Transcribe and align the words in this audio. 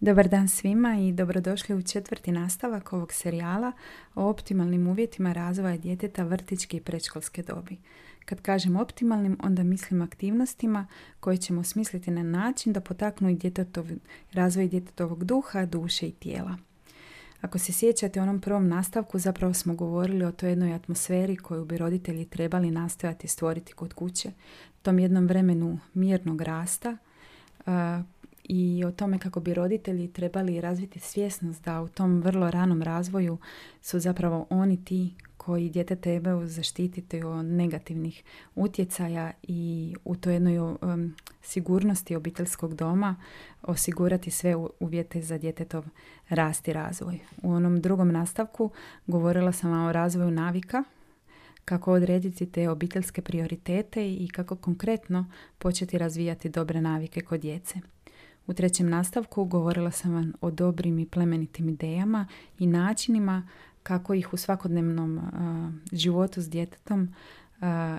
Dobar 0.00 0.28
dan 0.28 0.48
svima 0.48 0.96
i 1.00 1.12
dobrodošli 1.12 1.74
u 1.74 1.82
četvrti 1.82 2.32
nastavak 2.32 2.92
ovog 2.92 3.12
serijala 3.12 3.72
o 4.14 4.28
optimalnim 4.28 4.86
uvjetima 4.86 5.32
razvoja 5.32 5.76
djeteta 5.76 6.24
vrtičke 6.24 6.76
i 6.76 6.80
predškolske 6.80 7.42
dobi. 7.42 7.76
Kad 8.24 8.40
kažem 8.40 8.76
optimalnim, 8.76 9.38
onda 9.42 9.62
mislim 9.62 10.02
aktivnostima 10.02 10.86
koje 11.20 11.36
ćemo 11.36 11.64
smisliti 11.64 12.10
na 12.10 12.22
način 12.22 12.72
da 12.72 12.80
potaknu 12.80 13.30
i 13.30 13.34
djetetov, 13.34 13.86
razvoj 14.32 14.68
djetetovog 14.68 15.24
duha, 15.24 15.66
duše 15.66 16.08
i 16.08 16.12
tijela. 16.12 16.56
Ako 17.40 17.58
se 17.58 17.72
sjećate 17.72 18.20
u 18.20 18.22
onom 18.22 18.40
prvom 18.40 18.68
nastavku, 18.68 19.18
zapravo 19.18 19.54
smo 19.54 19.74
govorili 19.74 20.24
o 20.24 20.32
toj 20.32 20.48
jednoj 20.48 20.74
atmosferi 20.74 21.36
koju 21.36 21.64
bi 21.64 21.78
roditelji 21.78 22.24
trebali 22.24 22.70
nastojati 22.70 23.28
stvoriti 23.28 23.72
kod 23.72 23.94
kuće, 23.94 24.30
tom 24.82 24.98
jednom 24.98 25.26
vremenu 25.26 25.78
mirnog 25.94 26.42
rasta, 26.42 26.96
i 28.48 28.84
o 28.86 28.92
tome 28.92 29.18
kako 29.18 29.40
bi 29.40 29.54
roditelji 29.54 30.12
trebali 30.12 30.60
razviti 30.60 31.00
svjesnost 31.00 31.64
da 31.64 31.82
u 31.82 31.88
tom 31.88 32.20
vrlo 32.20 32.50
ranom 32.50 32.82
razvoju 32.82 33.38
su 33.82 33.98
zapravo 33.98 34.46
oni 34.50 34.84
ti 34.84 35.14
koji 35.36 35.70
dijete 35.70 35.96
trebaju 35.96 36.46
zaštititi 36.46 37.22
od 37.22 37.44
negativnih 37.44 38.22
utjecaja 38.54 39.32
i 39.42 39.94
u 40.04 40.16
toj 40.16 40.32
jednoj 40.32 40.58
um, 40.58 41.14
sigurnosti 41.42 42.16
obiteljskog 42.16 42.74
doma 42.74 43.16
osigurati 43.62 44.30
sve 44.30 44.56
uvjete 44.80 45.22
za 45.22 45.38
djetetov 45.38 45.84
rast 46.28 46.68
i 46.68 46.72
razvoj. 46.72 47.18
U 47.42 47.52
onom 47.52 47.80
drugom 47.80 48.12
nastavku 48.12 48.70
govorila 49.06 49.52
sam 49.52 49.70
vam 49.70 49.86
o 49.86 49.92
razvoju 49.92 50.30
navika, 50.30 50.84
kako 51.64 51.92
odrediti 51.92 52.46
te 52.46 52.68
obiteljske 52.68 53.22
prioritete 53.22 54.12
i 54.14 54.28
kako 54.28 54.56
konkretno 54.56 55.26
početi 55.58 55.98
razvijati 55.98 56.48
dobre 56.48 56.80
navike 56.80 57.20
kod 57.20 57.40
djece. 57.40 57.80
U 58.48 58.54
trećem 58.54 58.88
nastavku 58.88 59.44
govorila 59.44 59.90
sam 59.90 60.14
vam 60.14 60.32
o 60.40 60.50
dobrim 60.50 60.98
i 60.98 61.06
plemenitim 61.06 61.68
idejama 61.68 62.26
i 62.58 62.66
načinima 62.66 63.48
kako 63.82 64.14
ih 64.14 64.32
u 64.32 64.36
svakodnevnom 64.36 65.20
životu 65.92 66.42
s 66.42 66.50
djetetom 66.50 67.14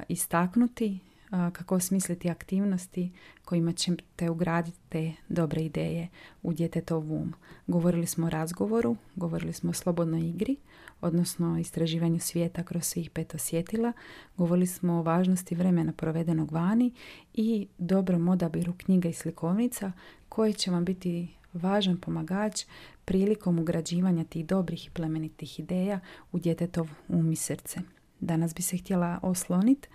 istaknuti, 0.08 1.00
kako 1.30 1.76
osmisliti 1.76 2.30
aktivnosti 2.30 3.12
kojima 3.46 3.72
ćete 3.72 4.30
ugraditi 4.30 4.80
te 4.90 5.14
dobre 5.30 5.62
ideje 5.62 6.08
u 6.44 6.54
djetetov 6.54 7.14
um. 7.14 7.34
Govorili 7.68 8.06
smo 8.06 8.28
o 8.28 8.30
razgovoru, 8.30 8.95
govorili 9.16 9.54
smo 9.54 9.70
o 9.70 9.73
slobodnoj 9.73 10.30
igri, 10.30 10.56
odnosno 11.02 11.60
istraživanju 11.60 12.20
svijeta 12.20 12.64
kroz 12.64 12.84
svih 12.84 13.10
pet 13.10 13.36
osjetila. 13.36 13.94
Govorili 14.38 14.68
smo 14.68 14.94
o 14.94 15.02
važnosti 15.02 15.56
vremena 15.56 15.94
provedenog 15.94 16.52
vani 16.52 16.94
i 17.34 17.68
dobrom 17.78 18.30
odabiru 18.30 18.73
knjiga 18.78 19.10
i 19.10 19.14
slikovnica 19.14 19.92
koje 20.40 20.54
će 20.54 20.72
vam 20.72 20.86
biti 20.86 21.28
važan 21.54 21.98
pomagač 21.98 22.66
prilikom 23.06 23.59
ugrađivanja 23.59 24.23
tih 24.23 24.45
dobrih 24.45 24.88
i 24.88 24.90
plemenitih 24.90 25.59
ideja 25.59 26.00
u 26.32 26.40
djetetov 26.40 26.90
um 27.08 27.32
i 27.32 27.36
srce. 27.36 27.80
Danas 28.20 28.56
bi 28.56 28.62
se 28.62 28.78
htjela 28.78 29.20
osloniti 29.22 29.90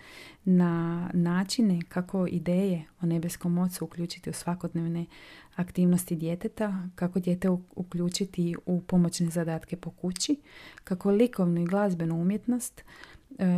na 0.44 1.10
načine 1.14 1.80
kako 1.88 2.26
ideje 2.26 2.84
o 3.00 3.06
nebeskom 3.06 3.58
ocu 3.58 3.84
uključiti 3.84 4.30
u 4.30 4.32
svakodnevne 4.32 5.06
aktivnosti 5.56 6.16
djeteta, 6.16 6.88
kako 6.94 7.20
dijete 7.20 7.48
uključiti 7.74 8.56
u 8.66 8.80
pomoćne 8.80 9.30
zadatke 9.30 9.76
po 9.76 9.90
kući, 9.90 10.36
kako 10.84 11.10
likovnu 11.10 11.60
i 11.60 11.66
glazbenu 11.66 12.20
umjetnost 12.20 12.84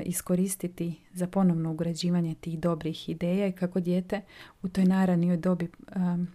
iskoristiti 0.04 0.94
za 1.12 1.26
ponovno 1.26 1.72
ugrađivanje 1.72 2.34
tih 2.34 2.58
dobrih 2.58 3.08
ideja 3.08 3.46
i 3.46 3.52
kako 3.52 3.80
dijete 3.80 4.20
u 4.62 4.68
toj 4.68 4.84
naranijoj 4.84 5.36
dobi 5.36 5.64
e, 5.64 5.70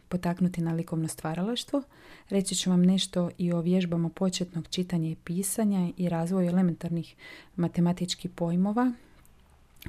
potaknuti 0.10 0.62
na 0.62 0.74
likovno 0.74 1.08
stvaralaštvo. 1.08 1.84
Reći 2.30 2.56
ću 2.56 2.70
vam 2.70 2.82
nešto 2.82 3.30
i 3.38 3.54
o 3.54 3.62
vježbama 3.62 4.10
početnog 4.10 4.68
čitanja 4.68 5.10
i 5.10 5.16
pisanja 5.16 5.92
i 5.98 6.10
razvoju 6.10 6.50
elementarnih 6.50 7.16
matematičkih 7.56 8.32
pojmova, 8.32 8.92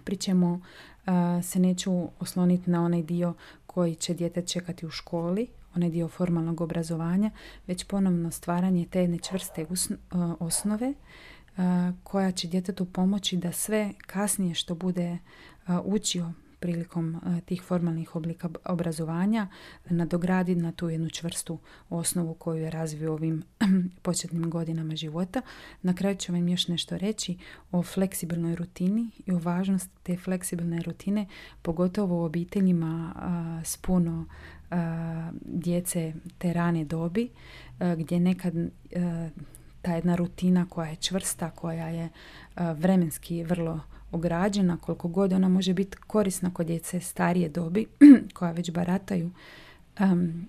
pri 0.05 0.17
čemu 0.17 0.61
e, 0.61 1.43
se 1.43 1.61
neću 1.61 2.09
osloniti 2.21 2.71
na 2.71 2.85
onaj 2.85 3.03
dio 3.03 3.35
koji 3.67 3.95
će 3.95 4.15
dijete 4.15 4.43
čekati 4.43 4.87
u 4.87 4.91
školi, 4.91 5.47
onaj 5.75 5.91
dio 5.91 6.09
formalnog 6.09 6.61
obrazovanja, 6.61 7.31
već 7.67 7.85
ponovno 7.85 8.31
stvaranje 8.31 8.87
te 8.91 9.01
jedne 9.01 9.19
čvrste 9.19 9.67
osnove 10.41 10.95
koja 12.03 12.33
će 12.33 12.49
djetetu 12.49 12.85
pomoći 12.85 13.37
da 13.37 13.53
sve 13.53 13.93
kasnije 14.07 14.55
što 14.55 14.75
bude 14.75 15.19
učio 15.85 16.33
prilikom 16.63 17.21
tih 17.45 17.63
formalnih 17.63 18.17
oblika 18.17 18.49
obrazovanja 18.65 19.49
nadogradi 19.91 20.55
na 20.55 20.73
tu 20.73 20.89
jednu 20.89 21.11
čvrstu 21.11 21.59
osnovu 21.91 22.35
koju 22.35 22.62
je 22.62 22.71
razvio 22.71 23.12
ovim 23.12 23.43
početnim 24.03 24.51
godinama 24.51 24.97
života. 24.97 25.43
Na 25.83 25.95
kraju 25.95 26.17
ću 26.17 26.33
vam 26.33 26.49
još 26.49 26.69
nešto 26.69 26.99
reći 26.99 27.39
o 27.73 27.83
fleksibilnoj 27.83 28.55
rutini 28.55 29.11
i 29.27 29.33
o 29.33 29.39
važnosti 29.39 29.91
te 30.03 30.17
fleksibilne 30.17 30.83
rutine, 30.83 31.27
pogotovo 31.62 32.17
u 32.17 32.25
obiteljima 32.25 33.15
s 33.65 33.77
puno 33.77 34.27
djece 35.41 36.15
te 36.39 36.53
rane 36.53 36.85
dobi, 36.85 37.29
gdje 37.97 38.21
nekad 38.21 38.55
ta 39.82 39.94
jedna 39.94 40.15
rutina 40.15 40.66
koja 40.70 40.88
je 40.88 40.97
čvrsta, 40.97 41.50
koja 41.50 41.88
je 41.88 42.09
vremenski 42.56 43.44
vrlo 43.44 43.81
ograđena, 44.12 44.76
koliko 44.76 45.09
god 45.09 45.32
ona 45.32 45.48
može 45.48 45.75
biti 45.75 45.97
korisna 46.06 46.50
kod 46.54 46.66
djece 46.66 47.00
starije 47.00 47.48
dobi, 47.48 47.87
koja 48.34 48.53
već 48.53 48.70
barataju 48.70 49.31
um, 50.00 50.47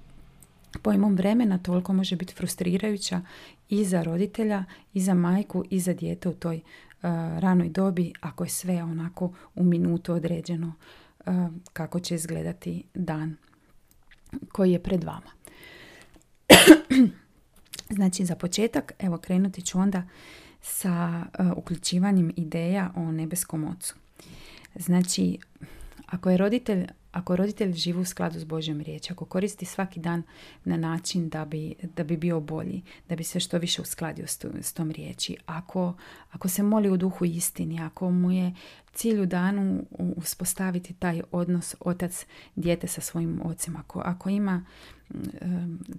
pojmom 0.81 1.15
vremena, 1.15 1.57
toliko 1.57 1.93
može 1.93 2.15
biti 2.15 2.33
frustrirajuća 2.33 3.21
i 3.69 3.85
za 3.85 4.03
roditelja, 4.03 4.63
i 4.93 5.01
za 5.01 5.13
majku, 5.13 5.63
i 5.69 5.79
za 5.79 5.93
dijete 5.93 6.29
u 6.29 6.33
toj 6.33 6.61
ranoj 7.39 7.69
dobi, 7.69 8.13
ako 8.21 8.43
je 8.43 8.49
sve 8.49 8.83
onako 8.83 9.33
u 9.55 9.63
minutu 9.63 10.13
određeno 10.13 10.73
kako 11.73 11.99
će 11.99 12.15
izgledati 12.15 12.83
dan 12.93 13.35
koji 14.51 14.71
je 14.71 14.83
pred 14.83 15.03
vama. 15.03 15.31
Znači, 17.93 18.25
za 18.25 18.35
početak, 18.35 18.93
evo, 18.99 19.17
krenuti 19.17 19.61
ću 19.61 19.79
onda 19.79 20.03
sa 20.61 21.25
uh, 21.39 21.51
uključivanjem 21.57 22.31
ideja 22.35 22.91
o 22.95 23.11
nebeskom 23.11 23.63
ocu. 23.63 23.95
Znači, 24.75 25.37
ako 26.05 26.29
je 26.29 26.37
roditelj 26.37 26.87
ako 27.13 27.35
roditelj 27.35 27.73
živi 27.73 27.99
u 27.99 28.05
skladu 28.05 28.39
s 28.39 28.43
Božjom 28.43 28.81
riječi, 28.81 29.13
ako 29.13 29.25
koristi 29.25 29.65
svaki 29.65 29.99
dan 29.99 30.23
na 30.65 30.77
način 30.77 31.29
da 31.29 31.45
bi, 31.45 31.75
da 31.95 32.03
bi 32.03 32.17
bio 32.17 32.39
bolji, 32.39 32.81
da 33.09 33.15
bi 33.15 33.23
se 33.23 33.39
što 33.39 33.57
više 33.57 33.81
uskladio 33.81 34.27
s, 34.27 34.45
s 34.61 34.73
tom 34.73 34.91
riječi, 34.91 35.37
ako, 35.45 35.93
ako 36.31 36.49
se 36.49 36.63
moli 36.63 36.89
u 36.89 36.97
duhu 36.97 37.25
istini, 37.25 37.81
ako 37.81 38.11
mu 38.11 38.31
je 38.31 38.53
cilj 38.93 39.21
u 39.21 39.25
danu 39.25 39.85
uspostaviti 40.15 40.93
taj 40.93 41.21
odnos 41.31 41.75
otac 41.79 42.25
dijete 42.55 42.87
sa 42.87 43.01
svojim 43.01 43.41
ocima, 43.43 43.79
ako, 43.79 44.01
ako 44.05 44.29
ima 44.29 44.65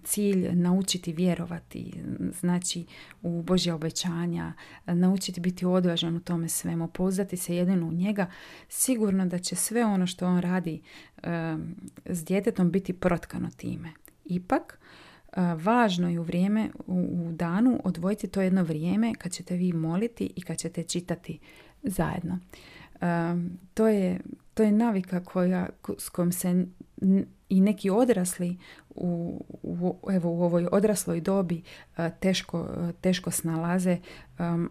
cilj 0.02 0.48
naučiti 0.52 1.12
vjerovati, 1.12 1.92
znači 2.41 2.86
u 3.22 3.42
Božja 3.42 3.75
obećanja, 3.75 4.52
naučiti 4.86 5.41
biti 5.41 5.64
odvažan 5.64 6.16
u 6.16 6.20
tome 6.20 6.48
svemu, 6.48 6.88
pouzdati 6.88 7.36
se 7.36 7.56
jedino 7.56 7.86
u 7.86 7.92
njega, 7.92 8.26
sigurno 8.69 9.26
da 9.26 9.38
će 9.38 9.56
sve 9.56 9.84
ono 9.84 10.06
što 10.06 10.26
on 10.26 10.41
radi 10.41 10.80
s 12.04 12.25
djetetom 12.25 12.70
biti 12.70 12.92
protkano 12.92 13.50
time. 13.56 13.92
Ipak, 14.25 14.78
važno 15.56 16.08
je 16.08 16.20
u 16.20 16.22
vrijeme, 16.22 16.70
u 16.86 17.32
danu 17.32 17.81
odvojiti 17.84 18.28
to 18.28 18.42
jedno 18.42 18.62
vrijeme 18.62 19.14
kad 19.14 19.32
ćete 19.32 19.56
vi 19.56 19.72
moliti 19.72 20.32
i 20.36 20.42
kad 20.42 20.58
ćete 20.58 20.82
čitati 20.82 21.38
zajedno. 21.82 22.38
To 23.75 23.88
je, 23.88 24.20
to 24.54 24.62
je 24.62 24.72
navika 24.72 25.25
koja, 25.25 25.69
s 25.98 26.08
kojom 26.08 26.32
se 26.32 26.66
i 27.49 27.60
neki 27.60 27.91
odrasli 27.91 28.59
u, 28.91 29.41
u, 29.62 30.10
evo, 30.10 30.31
u 30.31 30.43
ovoj 30.43 30.69
odrasloj 30.73 31.20
dobi 31.20 31.62
teško, 32.20 32.69
teško 33.00 33.31
snalaze. 33.31 33.99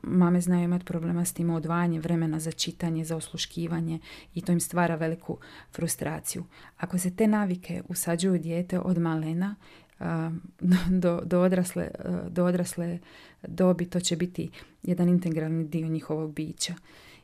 Mame 0.04 0.42
znaju 0.42 0.64
imati 0.64 0.86
problema 0.86 1.26
s 1.26 1.34
tim 1.34 1.50
odvajanjem 1.50 2.02
vremena 2.02 2.40
za 2.40 2.52
čitanje, 2.52 3.06
za 3.06 3.16
osluškivanje 3.16 4.00
i 4.34 4.42
to 4.42 4.52
im 4.52 4.60
stvara 4.60 4.96
veliku 4.96 5.38
frustraciju. 5.76 6.44
Ako 6.78 6.98
se 6.98 7.16
te 7.16 7.28
navike 7.28 7.82
usađuju 7.88 8.38
dijete 8.38 8.80
od 8.80 8.98
malena 8.98 9.56
do, 11.04 11.22
do, 11.26 11.42
odrasle, 11.42 11.88
do 12.30 12.46
odrasle 12.46 13.00
dobi, 13.48 13.86
to 13.86 14.00
će 14.00 14.16
biti 14.16 14.50
jedan 14.84 15.10
integralni 15.10 15.64
dio 15.64 15.88
njihovog 15.88 16.34
bića 16.34 16.74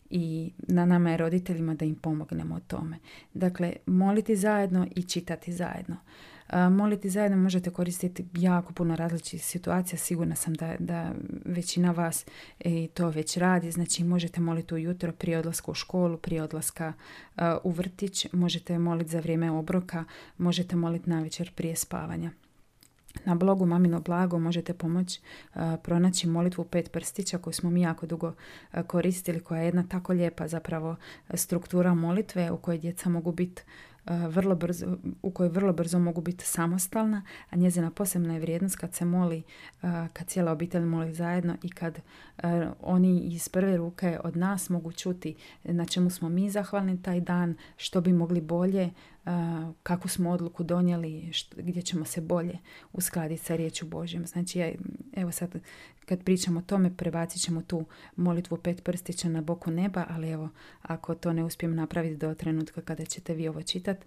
i 0.10 0.52
na 0.68 0.86
nama 0.86 1.12
je 1.12 1.18
roditeljima 1.18 1.74
da 1.74 1.86
im 1.86 1.96
pomognemo 1.96 2.56
o 2.56 2.60
tome. 2.60 2.98
Dakle, 3.34 3.74
moliti 3.86 4.36
zajedno 4.36 4.88
i 4.96 5.04
čitati 5.04 5.54
zajedno. 5.54 5.98
Moliti 6.72 7.10
zajedno 7.10 7.38
možete 7.38 7.70
koristiti 7.70 8.26
jako 8.34 8.74
puno 8.74 8.96
različitih 8.96 9.46
situacija. 9.46 10.00
Sigurna 10.00 10.36
sam 10.36 10.54
da, 10.54 10.76
da 10.80 11.12
većina 11.46 11.92
vas 11.92 12.26
to 12.94 13.10
već 13.10 13.38
radi. 13.38 13.72
Znači 13.72 14.04
možete 14.04 14.42
moliti 14.42 14.74
ujutro 14.74 15.12
prije 15.12 15.40
odlaska 15.40 15.72
u 15.72 15.74
školu, 15.74 16.18
prije 16.18 16.44
odlaska 16.44 16.94
u 17.64 17.72
vrtić. 17.72 18.28
Možete 18.34 18.80
moliti 18.80 19.10
za 19.10 19.20
vrijeme 19.20 19.52
obroka. 19.52 20.06
Možete 20.38 20.76
moliti 20.76 21.10
na 21.10 21.22
večer 21.22 21.52
prije 21.56 21.76
spavanja. 21.76 22.32
Na 23.26 23.36
blogu 23.36 23.66
Mamino 23.66 24.00
Blago 24.00 24.40
možete 24.40 24.74
pomoći 24.74 25.22
pronaći 25.84 26.28
molitvu 26.28 26.64
pet 26.64 26.92
prstića 26.92 27.38
koju 27.38 27.54
smo 27.54 27.70
mi 27.70 27.82
jako 27.82 28.06
dugo 28.06 28.34
koristili, 28.88 29.40
koja 29.40 29.62
je 29.62 29.66
jedna 29.66 29.84
tako 29.90 30.14
lijepa 30.14 30.48
zapravo 30.48 30.96
struktura 31.34 31.94
molitve 31.94 32.52
u 32.52 32.58
kojoj 32.58 32.78
djeca 32.78 33.10
mogu 33.10 33.32
biti 33.32 33.62
vrlo 34.10 34.56
brzo, 34.56 34.98
u 35.22 35.32
kojoj 35.32 35.50
vrlo 35.50 35.74
brzo 35.74 36.00
mogu 36.00 36.22
biti 36.22 36.46
samostalna, 36.46 37.22
a 37.50 37.56
njezina 37.56 37.92
posebna 37.92 38.34
je 38.34 38.40
vrijednost 38.40 38.76
kad 38.76 38.94
se 38.94 39.06
moli, 39.06 39.44
kad 40.14 40.28
cijela 40.28 40.52
obitelj 40.52 40.84
moli 40.84 41.14
zajedno 41.14 41.56
i 41.64 41.70
kad 41.70 42.00
oni 42.82 43.20
iz 43.20 43.50
prve 43.50 43.78
ruke 43.78 44.20
od 44.24 44.38
nas 44.38 44.70
mogu 44.70 44.92
čuti 44.92 45.36
na 45.64 45.86
čemu 45.86 46.10
smo 46.10 46.30
mi 46.30 46.50
zahvalni 46.50 47.02
taj 47.02 47.22
dan, 47.22 47.56
što 47.78 48.02
bi 48.02 48.14
mogli 48.14 48.42
bolje, 48.42 48.90
kakvu 49.84 50.08
smo 50.08 50.30
odluku 50.30 50.64
donijeli, 50.64 51.32
gdje 51.58 51.82
ćemo 51.82 52.06
se 52.06 52.22
bolje 52.22 52.58
uskladiti 52.94 53.44
sa 53.44 53.56
riječu 53.56 53.86
Božjom. 53.86 54.26
Znači, 54.26 54.76
evo 55.16 55.32
sad 55.32 55.56
kad 56.06 56.24
pričamo 56.24 56.60
o 56.60 56.64
tome, 56.64 56.98
prebacit 56.98 57.42
ćemo 57.42 57.62
tu 57.62 57.86
molitvu 58.16 58.58
pet 58.58 58.84
prstića 58.84 59.30
na 59.30 59.42
boku 59.42 59.72
neba, 59.72 60.06
ali 60.10 60.30
evo, 60.30 60.50
ako 60.82 61.16
to 61.16 61.34
ne 61.34 61.44
uspijem 61.44 61.76
napraviti 61.76 62.18
do 62.18 62.34
trenutka 62.34 62.82
kada 62.82 63.06
ćete 63.06 63.34
vi 63.34 63.48
ovo 63.48 63.62
čitati, 63.62 64.06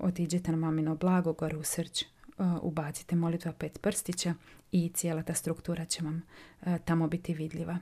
otiđete 0.00 0.50
na 0.50 0.56
mamino 0.56 0.94
blago, 0.94 1.32
gore 1.32 1.56
u 1.56 1.62
srč, 1.62 2.04
ubacite 2.62 3.16
molitva 3.16 3.52
pet 3.52 3.80
prstića 3.82 4.34
i 4.72 4.90
cijela 4.94 5.22
ta 5.22 5.34
struktura 5.34 5.84
će 5.84 6.04
vam 6.04 6.22
tamo 6.84 7.08
biti 7.08 7.34
vidljiva. 7.34 7.78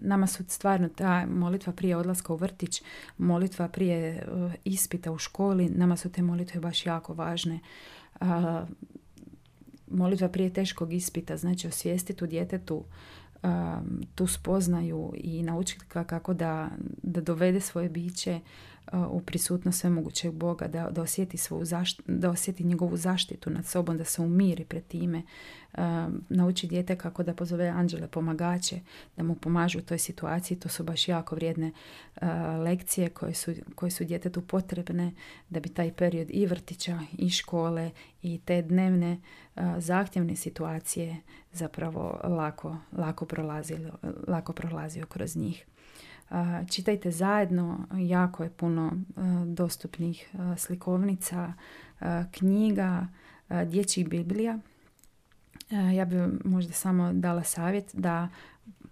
Nama 0.00 0.26
su 0.26 0.44
stvarno 0.48 0.88
ta 0.88 1.26
molitva 1.26 1.72
prije 1.72 1.96
odlaska 1.96 2.32
u 2.32 2.36
vrtić, 2.36 2.82
molitva 3.18 3.68
prije 3.68 4.26
ispita 4.64 5.12
u 5.12 5.18
školi, 5.18 5.68
nama 5.68 5.96
su 5.96 6.12
te 6.12 6.22
molitve 6.22 6.60
baš 6.60 6.86
jako 6.86 7.14
važne. 7.14 7.60
Molitva 9.90 10.28
prije 10.28 10.52
teškog 10.52 10.92
ispita, 10.92 11.36
znači 11.36 11.68
osvijestiti 11.68 12.24
u 12.24 12.26
djetetu 12.26 12.84
tu 14.14 14.26
spoznaju 14.26 15.12
i 15.16 15.42
naučiti 15.42 15.84
kako 15.88 16.34
da, 16.34 16.70
da 17.06 17.20
dovede 17.20 17.60
svoje 17.60 17.88
biće 17.88 18.40
u 18.92 19.20
prisutnost 19.20 19.80
svemogućeg 19.80 20.32
Boga, 20.32 20.68
da, 20.68 20.90
da, 20.90 21.02
osjeti 21.02 21.36
svoju 21.36 21.66
da 22.06 22.30
osjeti 22.30 22.64
njegovu 22.64 22.96
zaštitu 22.96 23.50
nad 23.50 23.66
sobom, 23.66 23.98
da 23.98 24.04
se 24.04 24.22
umiri 24.22 24.64
pred 24.64 24.84
time, 24.86 25.22
nauči 26.28 26.66
dijete 26.66 26.96
kako 26.96 27.22
da 27.22 27.34
pozove 27.34 27.68
anđele 27.68 28.08
pomagače, 28.08 28.80
da 29.16 29.22
mu 29.22 29.34
pomažu 29.34 29.78
u 29.78 29.82
toj 29.82 29.98
situaciji. 29.98 30.58
To 30.58 30.68
su 30.68 30.84
baš 30.84 31.08
jako 31.08 31.34
vrijedne 31.34 31.72
lekcije 32.64 33.08
koje 33.08 33.34
su, 33.34 33.54
koje 33.74 33.90
su 33.90 34.04
djetetu 34.04 34.42
potrebne 34.42 35.12
da 35.50 35.60
bi 35.60 35.68
taj 35.68 35.92
period 35.92 36.26
i 36.30 36.46
vrtića 36.46 37.00
i 37.18 37.30
škole 37.30 37.90
i 38.22 38.40
te 38.44 38.62
dnevne 38.62 39.20
zahtjevne 39.78 40.36
situacije 40.36 41.16
zapravo 41.52 42.20
lako, 42.24 42.76
lako, 42.92 43.24
prolazio, 43.24 43.92
lako 44.28 44.52
prolazio 44.52 45.06
kroz 45.06 45.36
njih. 45.36 45.66
Čitajte 46.70 47.10
zajedno, 47.10 47.86
jako 47.96 48.42
je 48.42 48.50
puno 48.50 48.92
dostupnih 49.46 50.34
slikovnica, 50.56 51.52
knjiga, 52.30 53.06
dječjih 53.66 54.08
biblija. 54.08 54.58
Ja 55.94 56.04
bih 56.04 56.18
možda 56.44 56.72
samo 56.72 57.12
dala 57.12 57.42
savjet 57.42 57.90
da 57.92 58.28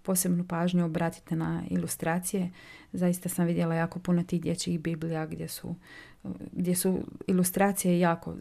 posebnu 0.05 0.47
pažnju 0.47 0.85
obratite 0.85 1.35
na 1.35 1.63
ilustracije. 1.69 2.51
Zaista 2.93 3.29
sam 3.29 3.45
vidjela 3.45 3.75
jako 3.75 3.99
puno 3.99 4.23
tih 4.23 4.41
dječjih 4.41 4.79
biblija 4.79 5.25
gdje 5.25 5.47
su, 5.47 5.75
gdje 6.51 6.75
su 6.75 6.99
ilustracije 7.27 7.99
jako, 7.99 8.35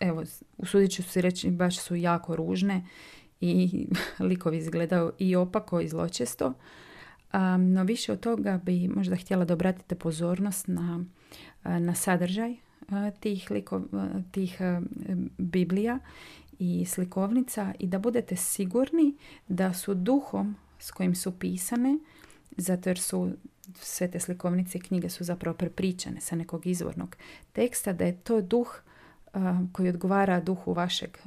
evo, 0.00 0.24
usudit 0.56 0.90
ću 0.90 1.02
se 1.02 1.20
reći, 1.20 1.50
baš 1.50 1.78
su 1.78 1.96
jako 1.96 2.36
ružne 2.36 2.84
i 3.40 3.86
likovi 4.28 4.58
izgledaju 4.58 5.12
i 5.18 5.36
opako 5.36 5.80
i 5.80 5.88
zločesto, 5.88 6.52
no 7.58 7.82
više 7.82 8.12
od 8.12 8.20
toga 8.20 8.60
bi 8.64 8.88
možda 8.88 9.16
htjela 9.16 9.44
da 9.44 9.54
obratite 9.54 9.94
pozornost 9.94 10.68
na, 10.68 11.04
na 11.64 11.94
sadržaj 11.94 12.56
tih, 13.20 13.50
liko, 13.50 13.82
tih 14.30 14.58
Biblija 15.38 15.98
i 16.58 16.84
slikovnica 16.84 17.72
i 17.78 17.86
da 17.86 17.98
budete 17.98 18.36
sigurni 18.36 19.16
da 19.48 19.72
su 19.72 19.94
duhom 19.94 20.56
s 20.78 20.90
kojim 20.90 21.14
su 21.14 21.38
pisane, 21.38 21.98
zato 22.56 22.90
jer 22.90 22.98
su 22.98 23.30
sve 23.74 24.10
te 24.10 24.20
slikovnice 24.20 24.78
i 24.78 24.80
knjige 24.80 25.08
su 25.08 25.24
zapravo 25.24 25.56
prepričane 25.56 26.20
sa 26.20 26.36
nekog 26.36 26.66
izvornog 26.66 27.16
teksta, 27.52 27.92
da 27.92 28.04
je 28.04 28.16
to 28.16 28.40
duh 28.40 28.80
koji 29.72 29.88
odgovara 29.88 30.40
duhu 30.40 30.72
vašeg, 30.72 31.18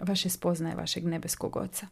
vaše 0.00 0.28
spoznaje, 0.28 0.76
vašeg 0.76 1.04
nebeskog 1.04 1.56
oca. 1.56 1.86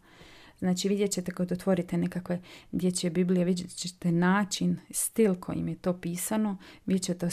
Znači 0.59 0.89
vidjet 0.89 1.11
ćete 1.11 1.33
kad 1.33 1.53
otvorite 1.53 1.97
nekakve 1.97 2.41
dječje 2.73 3.11
Biblije, 3.11 3.45
vidjet 3.45 3.77
ćete 3.77 4.13
način, 4.13 4.77
stil 4.91 5.35
kojim 5.35 5.69
je 5.69 5.75
to 5.75 6.01
pisano, 6.01 6.59
vi 6.87 6.99
ćete 6.99 7.29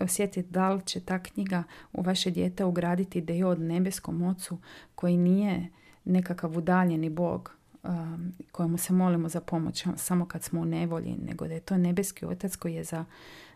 osjetiti 0.00 0.50
da 0.50 0.70
li 0.72 0.82
će 0.86 1.00
ta 1.00 1.22
knjiga 1.22 1.64
u 1.92 2.02
vaše 2.02 2.30
dijete 2.30 2.64
ugraditi 2.64 3.18
ideju 3.18 3.48
od 3.48 3.60
nebeskom 3.60 4.22
ocu 4.22 4.58
koji 4.94 5.16
nije 5.16 5.68
nekakav 6.04 6.58
udaljeni 6.58 7.10
Bog 7.10 7.58
um, 7.82 8.32
kojemu 8.52 8.78
se 8.78 8.92
molimo 8.92 9.28
za 9.28 9.40
pomoć 9.40 9.86
samo 9.96 10.26
kad 10.26 10.42
smo 10.42 10.60
u 10.60 10.64
nevolji, 10.64 11.16
nego 11.26 11.48
da 11.48 11.54
je 11.54 11.60
to 11.60 11.78
nebeski 11.78 12.26
otac 12.26 12.56
koji 12.56 12.74
je 12.74 12.84
za, 12.84 13.04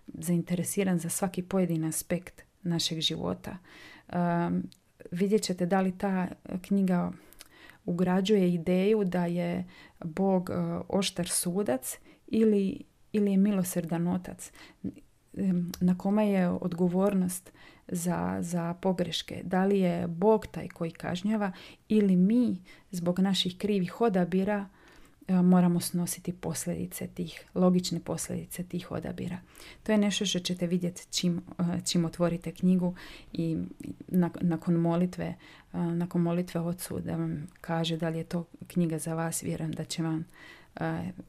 zainteresiran 0.06 0.98
za 0.98 1.08
svaki 1.08 1.42
pojedini 1.42 1.88
aspekt 1.88 2.42
našeg 2.62 3.00
života. 3.00 3.56
Um, 4.12 4.62
vidjet 5.10 5.42
ćete 5.42 5.66
da 5.66 5.80
li 5.80 5.98
ta 5.98 6.28
knjiga 6.62 7.12
ugrađuje 7.84 8.54
ideju 8.54 9.04
da 9.04 9.26
je 9.26 9.64
Bog 10.04 10.50
e, 10.50 10.54
oštar 10.88 11.28
sudac 11.28 11.98
ili, 12.26 12.82
ili 13.12 13.30
je 13.30 13.36
milosrdan 13.36 14.08
otac 14.08 14.52
na 15.80 15.98
kome 15.98 16.28
je 16.28 16.48
odgovornost 16.48 17.52
za, 17.88 18.36
za 18.40 18.74
pogreške. 18.74 19.40
Da 19.44 19.64
li 19.64 19.80
je 19.80 20.06
Bog 20.06 20.46
taj 20.46 20.68
koji 20.68 20.90
kažnjava 20.90 21.52
ili 21.88 22.16
mi 22.16 22.56
zbog 22.90 23.18
naših 23.18 23.58
krivih 23.58 24.00
odabira 24.00 24.68
moramo 25.42 25.80
snositi 25.80 26.32
posljedice 26.32 27.06
tih, 27.06 27.44
logične 27.54 28.00
posljedice 28.00 28.62
tih 28.62 28.90
odabira. 28.90 29.38
To 29.82 29.92
je 29.92 29.98
nešto 29.98 30.26
što 30.26 30.38
ćete 30.38 30.66
vidjeti 30.66 31.06
čim, 31.10 31.42
e, 31.58 31.62
čim 31.84 32.04
otvorite 32.04 32.52
knjigu 32.52 32.94
i 33.32 33.58
nakon 34.40 34.74
molitve, 34.74 35.24
e, 35.24 35.78
nakon 35.78 36.22
molitve 36.22 36.60
ocu 36.60 37.00
da 37.00 37.16
vam 37.16 37.46
kaže 37.60 37.96
da 37.96 38.08
li 38.08 38.18
je 38.18 38.24
to 38.24 38.46
knjiga 38.66 38.98
za 38.98 39.14
vas, 39.14 39.42
vjerujem 39.42 39.72
da 39.72 39.84
će 39.84 40.02
vam 40.02 40.24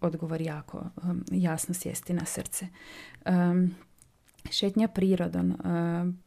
odgovor 0.02 0.42
jako 0.42 0.86
jasno 1.32 1.74
sjesti 1.74 2.14
na 2.14 2.26
srce. 2.26 2.68
Šetnja 4.52 4.88
prirodom, 4.88 5.58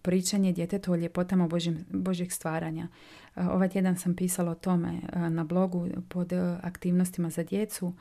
pričanje 0.02 0.52
djetetu 0.52 0.92
o 0.92 0.96
ljepotama 0.96 1.48
Božjeg 1.90 2.32
stvaranja, 2.32 2.88
Ovaj 3.36 3.68
tjedan 3.68 3.96
sam 3.96 4.16
pisala 4.16 4.50
o 4.50 4.54
tome 4.54 5.00
na 5.30 5.44
blogu 5.44 5.88
pod 6.08 6.32
aktivnostima 6.62 7.30
za 7.30 7.42
djecu, 7.42 7.94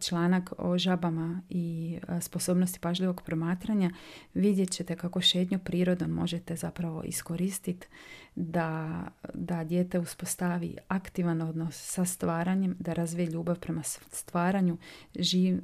članak 0.00 0.52
o 0.58 0.78
žabama 0.78 1.40
i 1.48 1.98
sposobnosti 2.20 2.80
pažljivog 2.80 3.22
promatranja. 3.22 3.90
Vidjet 4.34 4.70
ćete 4.70 4.96
kako 4.96 5.20
šetnju 5.20 5.58
prirodom 5.58 6.10
možete 6.10 6.56
zapravo 6.56 7.02
iskoristiti 7.02 7.86
da, 8.34 9.00
da 9.34 9.64
dijete 9.64 9.98
uspostavi 9.98 10.76
aktivan 10.88 11.42
odnos 11.42 11.76
sa 11.76 12.04
stvaranjem, 12.04 12.76
da 12.78 12.92
razvije 12.92 13.26
ljubav 13.26 13.60
prema 13.60 13.82
stvaranju, 14.12 14.76
živ, 15.18 15.60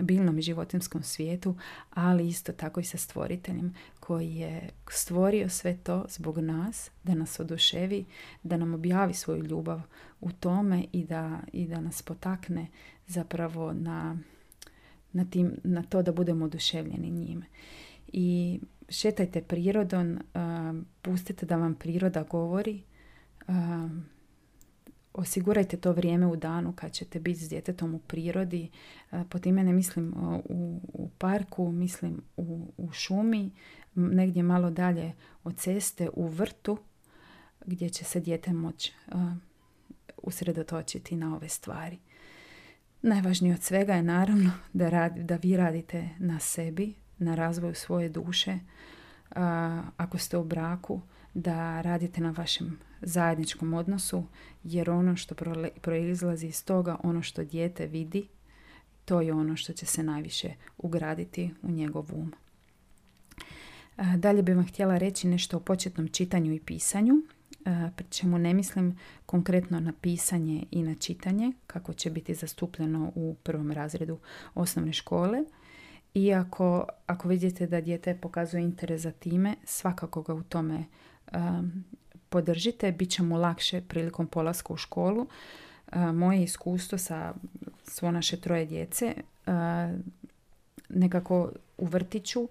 biljnom 0.00 0.38
i 0.38 0.42
životinskom 0.42 1.02
svijetu, 1.02 1.56
ali 1.90 2.28
isto 2.28 2.52
tako 2.52 2.80
i 2.80 2.84
sa 2.84 2.98
stvoriteljem 2.98 3.74
koji 4.10 4.34
je 4.34 4.70
stvorio 4.88 5.48
sve 5.48 5.76
to 5.76 6.04
zbog 6.08 6.38
nas, 6.38 6.90
da 7.04 7.14
nas 7.14 7.40
oduševi, 7.40 8.04
da 8.42 8.56
nam 8.56 8.74
objavi 8.74 9.14
svoju 9.14 9.44
ljubav 9.44 9.80
u 10.20 10.32
tome 10.32 10.84
i 10.92 11.04
da, 11.04 11.40
i 11.52 11.66
da 11.66 11.80
nas 11.80 12.02
potakne 12.02 12.66
zapravo 13.06 13.72
na, 13.72 14.18
na, 15.12 15.24
tim, 15.24 15.52
na 15.64 15.82
to 15.82 16.02
da 16.02 16.12
budemo 16.12 16.44
oduševljeni 16.44 17.10
njime. 17.10 17.46
I 18.12 18.60
šetajte 18.88 19.42
prirodom, 19.42 20.18
pustite 21.02 21.46
da 21.46 21.56
vam 21.56 21.74
priroda 21.74 22.22
govori, 22.22 22.82
osigurajte 25.12 25.76
to 25.76 25.92
vrijeme 25.92 26.26
u 26.26 26.36
danu 26.36 26.72
kad 26.72 26.92
ćete 26.92 27.20
biti 27.20 27.40
s 27.40 27.48
djetetom 27.48 27.94
u 27.94 27.98
prirodi. 27.98 28.70
Po 29.28 29.38
time 29.38 29.64
ne 29.64 29.72
mislim 29.72 30.14
u, 30.44 30.80
u 30.92 31.10
parku, 31.18 31.72
mislim 31.72 32.22
u, 32.36 32.72
u 32.76 32.92
šumi, 32.92 33.50
negdje 33.94 34.42
malo 34.42 34.70
dalje 34.70 35.12
od 35.44 35.56
ceste, 35.56 36.08
u 36.12 36.28
vrtu, 36.28 36.78
gdje 37.66 37.88
će 37.88 38.04
se 38.04 38.20
dijete 38.20 38.52
moći 38.52 38.92
usredotočiti 40.22 41.16
na 41.16 41.36
ove 41.36 41.48
stvari. 41.48 41.98
Najvažnije 43.02 43.54
od 43.54 43.62
svega 43.62 43.94
je 43.94 44.02
naravno 44.02 44.50
da, 44.72 44.88
radi, 44.88 45.22
da 45.24 45.36
vi 45.36 45.56
radite 45.56 46.08
na 46.18 46.38
sebi, 46.38 46.94
na 47.18 47.34
razvoju 47.34 47.74
svoje 47.74 48.08
duše. 48.08 48.58
ako 49.96 50.18
ste 50.18 50.38
u 50.38 50.44
braku, 50.44 51.00
da 51.34 51.80
radite 51.80 52.20
na 52.20 52.30
vašem 52.30 52.78
zajedničkom 53.02 53.74
odnosu 53.74 54.24
jer 54.64 54.90
ono 54.90 55.16
što 55.16 55.34
proizlazi 55.80 56.46
iz 56.46 56.64
toga, 56.64 56.96
ono 57.02 57.22
što 57.22 57.44
dijete 57.44 57.86
vidi, 57.86 58.28
to 59.04 59.20
je 59.20 59.32
ono 59.32 59.56
što 59.56 59.72
će 59.72 59.86
se 59.86 60.02
najviše 60.02 60.54
ugraditi 60.78 61.50
u 61.62 61.70
njegov 61.70 62.06
um. 62.12 62.32
Dalje 64.16 64.42
bih 64.42 64.56
vam 64.56 64.66
htjela 64.66 64.98
reći 64.98 65.28
nešto 65.28 65.56
o 65.56 65.60
početnom 65.60 66.08
čitanju 66.08 66.54
i 66.54 66.60
pisanju, 66.60 67.14
pri 67.96 68.06
čemu 68.10 68.38
ne 68.38 68.54
mislim 68.54 68.98
konkretno 69.26 69.80
na 69.80 69.92
pisanje 70.00 70.64
i 70.70 70.82
na 70.82 70.94
čitanje, 70.94 71.52
kako 71.66 71.92
će 71.92 72.10
biti 72.10 72.34
zastupljeno 72.34 73.12
u 73.14 73.36
prvom 73.42 73.70
razredu 73.70 74.18
osnovne 74.54 74.92
škole. 74.92 75.44
Iako 76.14 76.86
ako 77.06 77.28
vidite 77.28 77.66
da 77.66 77.80
dijete 77.80 78.18
pokazuje 78.20 78.62
interes 78.62 79.02
za 79.02 79.10
time, 79.10 79.54
svakako 79.64 80.22
ga 80.22 80.34
u 80.34 80.42
tome 80.42 80.84
podržite, 82.30 82.92
bit 82.92 83.10
će 83.10 83.22
mu 83.22 83.36
lakše 83.36 83.80
prilikom 83.80 84.26
polaska 84.26 84.72
u 84.72 84.76
školu. 84.76 85.26
moje 86.14 86.42
iskustvo 86.42 86.98
sa 86.98 87.34
svo 87.84 88.10
naše 88.10 88.36
troje 88.36 88.66
djece 88.66 89.14
nekako 90.88 91.52
u 91.78 91.86
vrtiću 91.86 92.48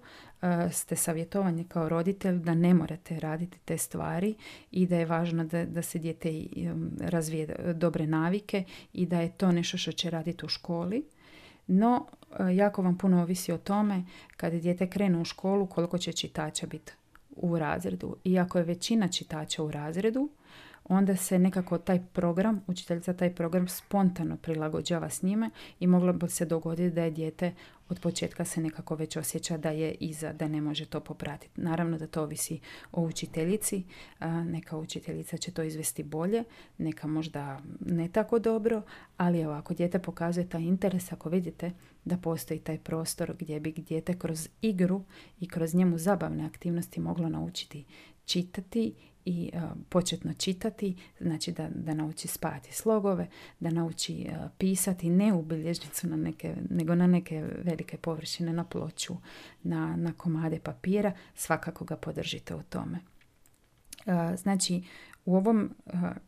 ste 0.72 0.96
savjetovani 0.96 1.64
kao 1.64 1.88
roditelj 1.88 2.38
da 2.38 2.54
ne 2.54 2.74
morate 2.74 3.20
raditi 3.20 3.58
te 3.64 3.78
stvari 3.78 4.34
i 4.70 4.86
da 4.86 4.96
je 4.96 5.06
važno 5.06 5.44
da, 5.44 5.64
da 5.64 5.82
se 5.82 5.98
dijete 5.98 6.46
razvije 7.00 7.74
dobre 7.74 8.06
navike 8.06 8.64
i 8.92 9.06
da 9.06 9.20
je 9.20 9.32
to 9.32 9.52
nešto 9.52 9.78
što 9.78 9.92
će 9.92 10.10
raditi 10.10 10.46
u 10.46 10.48
školi. 10.48 11.04
No, 11.66 12.06
jako 12.54 12.82
vam 12.82 12.98
puno 12.98 13.22
ovisi 13.22 13.52
o 13.52 13.58
tome 13.58 14.04
kada 14.36 14.58
dijete 14.58 14.90
krene 14.90 15.18
u 15.18 15.24
školu 15.24 15.66
koliko 15.66 15.98
će 15.98 16.12
čitača 16.12 16.66
biti 16.66 16.92
u 17.36 17.58
razredu. 17.58 18.16
Iako 18.24 18.58
je 18.58 18.64
većina 18.64 19.08
čitača 19.08 19.62
u 19.62 19.70
razredu, 19.70 20.28
onda 20.90 21.16
se 21.16 21.38
nekako 21.38 21.78
taj 21.78 22.00
program, 22.12 22.60
učiteljica 22.66 23.12
taj 23.12 23.34
program 23.34 23.68
spontano 23.68 24.36
prilagođava 24.36 25.10
s 25.10 25.22
njime 25.22 25.50
i 25.80 25.86
moglo 25.86 26.12
bi 26.12 26.28
se 26.28 26.44
dogoditi 26.44 26.94
da 26.94 27.04
je 27.04 27.10
dijete 27.10 27.52
od 27.88 28.00
početka 28.00 28.44
se 28.44 28.60
nekako 28.60 28.94
već 28.94 29.16
osjeća 29.16 29.56
da 29.56 29.70
je 29.70 29.94
iza, 30.00 30.32
da 30.32 30.48
ne 30.48 30.60
može 30.60 30.86
to 30.86 31.00
popratiti. 31.00 31.60
Naravno 31.60 31.98
da 31.98 32.06
to 32.06 32.22
ovisi 32.22 32.60
o 32.92 33.02
učiteljici, 33.02 33.84
neka 34.44 34.76
učiteljica 34.76 35.36
će 35.36 35.52
to 35.52 35.62
izvesti 35.62 36.02
bolje, 36.02 36.44
neka 36.78 37.06
možda 37.06 37.60
ne 37.80 38.08
tako 38.08 38.38
dobro, 38.38 38.82
ali 39.16 39.40
evo 39.40 39.52
ako 39.52 39.74
dijete 39.74 39.98
pokazuje 39.98 40.48
taj 40.48 40.62
interes, 40.62 41.12
ako 41.12 41.28
vidite 41.28 41.72
da 42.04 42.16
postoji 42.16 42.60
taj 42.60 42.78
prostor 42.78 43.34
gdje 43.38 43.60
bi 43.60 43.72
dijete 43.72 44.18
kroz 44.18 44.48
igru 44.62 45.04
i 45.40 45.48
kroz 45.48 45.74
njemu 45.74 45.98
zabavne 45.98 46.44
aktivnosti 46.46 47.00
moglo 47.00 47.28
naučiti 47.28 47.84
čitati 48.24 48.94
i 49.24 49.50
uh, 49.54 49.62
početno 49.88 50.32
čitati, 50.34 50.96
znači 51.20 51.52
da, 51.52 51.68
da 51.74 51.94
nauči 51.94 52.28
spati 52.28 52.74
slogove, 52.74 53.26
da 53.60 53.70
nauči 53.70 54.26
uh, 54.28 54.50
pisati 54.58 55.10
ne 55.10 55.32
u 55.32 55.42
bilježnicu 55.42 56.08
na 56.08 56.16
neke, 56.16 56.54
nego 56.70 56.94
na 56.94 57.06
neke 57.06 57.44
velike 57.64 57.96
površine, 57.96 58.52
na 58.52 58.64
ploču, 58.64 59.16
na, 59.62 59.96
na 59.96 60.12
komade 60.12 60.58
papira, 60.58 61.12
svakako 61.34 61.84
ga 61.84 61.96
podržite 61.96 62.54
u 62.54 62.62
tome. 62.62 62.98
Uh, 64.06 64.36
znači, 64.36 64.82
u 65.24 65.36
ovom, 65.36 65.74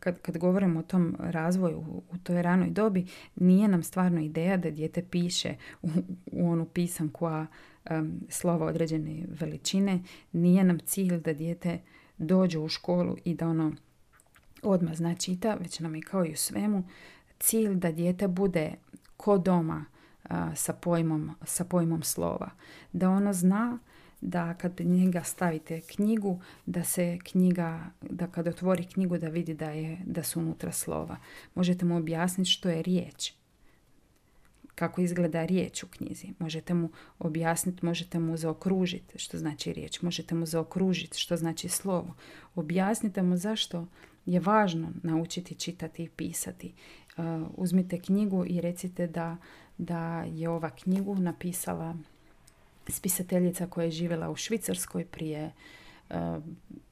kad, 0.00 0.20
kad 0.20 0.38
govorimo 0.38 0.80
o 0.80 0.82
tom 0.82 1.16
razvoju 1.18 1.78
u, 1.78 2.02
u 2.10 2.18
toj 2.18 2.42
ranoj 2.42 2.70
dobi, 2.70 3.06
nije 3.34 3.68
nam 3.68 3.82
stvarno 3.82 4.20
ideja 4.20 4.56
da 4.56 4.70
dijete 4.70 5.02
piše 5.10 5.54
u, 5.82 5.88
u 6.32 6.50
onu 6.50 6.64
pisanku, 6.64 7.26
a 7.26 7.46
um, 7.90 8.20
slova 8.28 8.66
određene 8.66 9.24
veličine. 9.40 10.02
Nije 10.32 10.64
nam 10.64 10.78
cilj 10.78 11.20
da 11.20 11.32
dijete 11.32 11.78
dođe 12.22 12.58
u 12.58 12.68
školu 12.68 13.16
i 13.24 13.34
da 13.34 13.48
ono 13.48 13.72
odmah 14.62 14.94
zna 14.94 15.14
čita, 15.14 15.54
već 15.54 15.80
nam 15.80 15.94
je 15.94 16.02
kao 16.02 16.26
i 16.26 16.32
u 16.32 16.36
svemu 16.36 16.84
cilj 17.38 17.74
da 17.74 17.92
dijete 17.92 18.28
bude 18.28 18.74
ko 19.16 19.38
doma 19.38 19.84
sa, 20.54 20.72
pojmom, 20.72 21.30
sa 21.44 21.64
pojmom 21.64 22.02
slova. 22.02 22.50
Da 22.92 23.10
ono 23.10 23.32
zna 23.32 23.78
da 24.20 24.54
kad 24.54 24.80
njega 24.80 25.22
stavite 25.22 25.80
knjigu, 25.80 26.40
da 26.66 26.84
se 26.84 27.18
knjiga, 27.24 27.90
da 28.00 28.26
kad 28.26 28.46
otvori 28.46 28.84
knjigu 28.84 29.18
da 29.18 29.28
vidi 29.28 29.54
da, 29.54 29.70
je, 29.70 29.98
da 30.06 30.22
su 30.22 30.40
unutra 30.40 30.72
slova. 30.72 31.16
Možete 31.54 31.84
mu 31.84 31.96
objasniti 31.96 32.50
što 32.50 32.68
je 32.68 32.82
riječ 32.82 33.32
kako 34.82 35.00
izgleda 35.00 35.44
riječ 35.44 35.82
u 35.82 35.86
knjizi. 35.86 36.28
Možete 36.38 36.74
mu 36.74 36.90
objasniti, 37.18 37.84
možete 37.86 38.18
mu 38.18 38.36
zaokružiti 38.36 39.18
što 39.18 39.38
znači 39.38 39.72
riječ, 39.72 40.02
možete 40.02 40.34
mu 40.34 40.46
zaokružiti 40.46 41.18
što 41.18 41.36
znači 41.36 41.68
slovo. 41.68 42.14
Objasnite 42.54 43.22
mu 43.22 43.36
zašto 43.36 43.86
je 44.26 44.40
važno 44.40 44.90
naučiti 45.02 45.54
čitati 45.54 46.02
i 46.02 46.08
pisati. 46.08 46.72
Uh, 47.16 47.24
uzmite 47.56 48.00
knjigu 48.00 48.44
i 48.46 48.60
recite 48.60 49.06
da, 49.06 49.36
da 49.78 50.22
je 50.22 50.48
ova 50.48 50.70
knjigu 50.70 51.14
napisala 51.14 51.96
spisateljica 52.88 53.66
koja 53.66 53.84
je 53.84 53.90
živjela 53.90 54.30
u 54.30 54.36
Švicarskoj 54.36 55.04
prije 55.04 55.52
uh, 56.10 56.16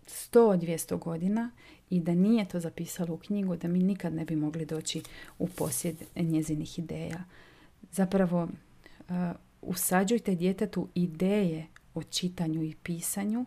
100-200 0.06 0.98
godina 0.98 1.50
i 1.90 2.00
da 2.00 2.14
nije 2.14 2.48
to 2.48 2.60
zapisala 2.60 3.12
u 3.12 3.16
knjigu, 3.18 3.56
da 3.56 3.68
mi 3.68 3.78
nikad 3.78 4.14
ne 4.14 4.24
bi 4.24 4.36
mogli 4.36 4.64
doći 4.64 5.02
u 5.38 5.48
posjed 5.48 5.96
njezinih 6.16 6.78
ideja 6.78 7.24
zapravo 7.90 8.42
uh, 8.42 9.14
usađujte 9.62 10.34
djetetu 10.34 10.88
ideje 10.94 11.66
o 11.94 12.02
čitanju 12.02 12.62
i 12.62 12.74
pisanju, 12.82 13.46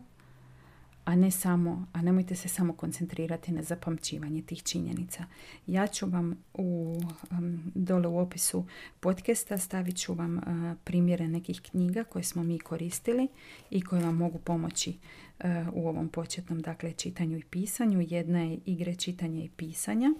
a 1.04 1.16
ne 1.16 1.30
samo, 1.30 1.86
a 1.92 2.02
nemojte 2.02 2.34
se 2.34 2.48
samo 2.48 2.72
koncentrirati 2.72 3.52
na 3.52 3.62
zapamćivanje 3.62 4.42
tih 4.42 4.62
činjenica. 4.62 5.24
Ja 5.66 5.86
ću 5.86 6.06
vam 6.06 6.36
u, 6.54 7.00
um, 7.30 7.62
dole 7.74 8.08
u 8.08 8.18
opisu 8.18 8.64
podcasta 9.00 9.58
stavit 9.58 9.96
ću 9.96 10.14
vam 10.14 10.36
uh, 10.36 10.42
primjere 10.84 11.28
nekih 11.28 11.60
knjiga 11.62 12.04
koje 12.04 12.22
smo 12.22 12.42
mi 12.42 12.58
koristili 12.58 13.28
i 13.70 13.82
koje 13.82 14.02
vam 14.02 14.16
mogu 14.16 14.38
pomoći 14.38 14.90
uh, 15.38 15.44
u 15.72 15.88
ovom 15.88 16.08
početnom 16.08 16.60
dakle, 16.60 16.92
čitanju 16.92 17.38
i 17.38 17.44
pisanju. 17.50 18.06
Jedna 18.08 18.40
je 18.40 18.58
igre 18.66 18.94
čitanja 18.94 19.44
i 19.44 19.50
pisanja 19.56 20.14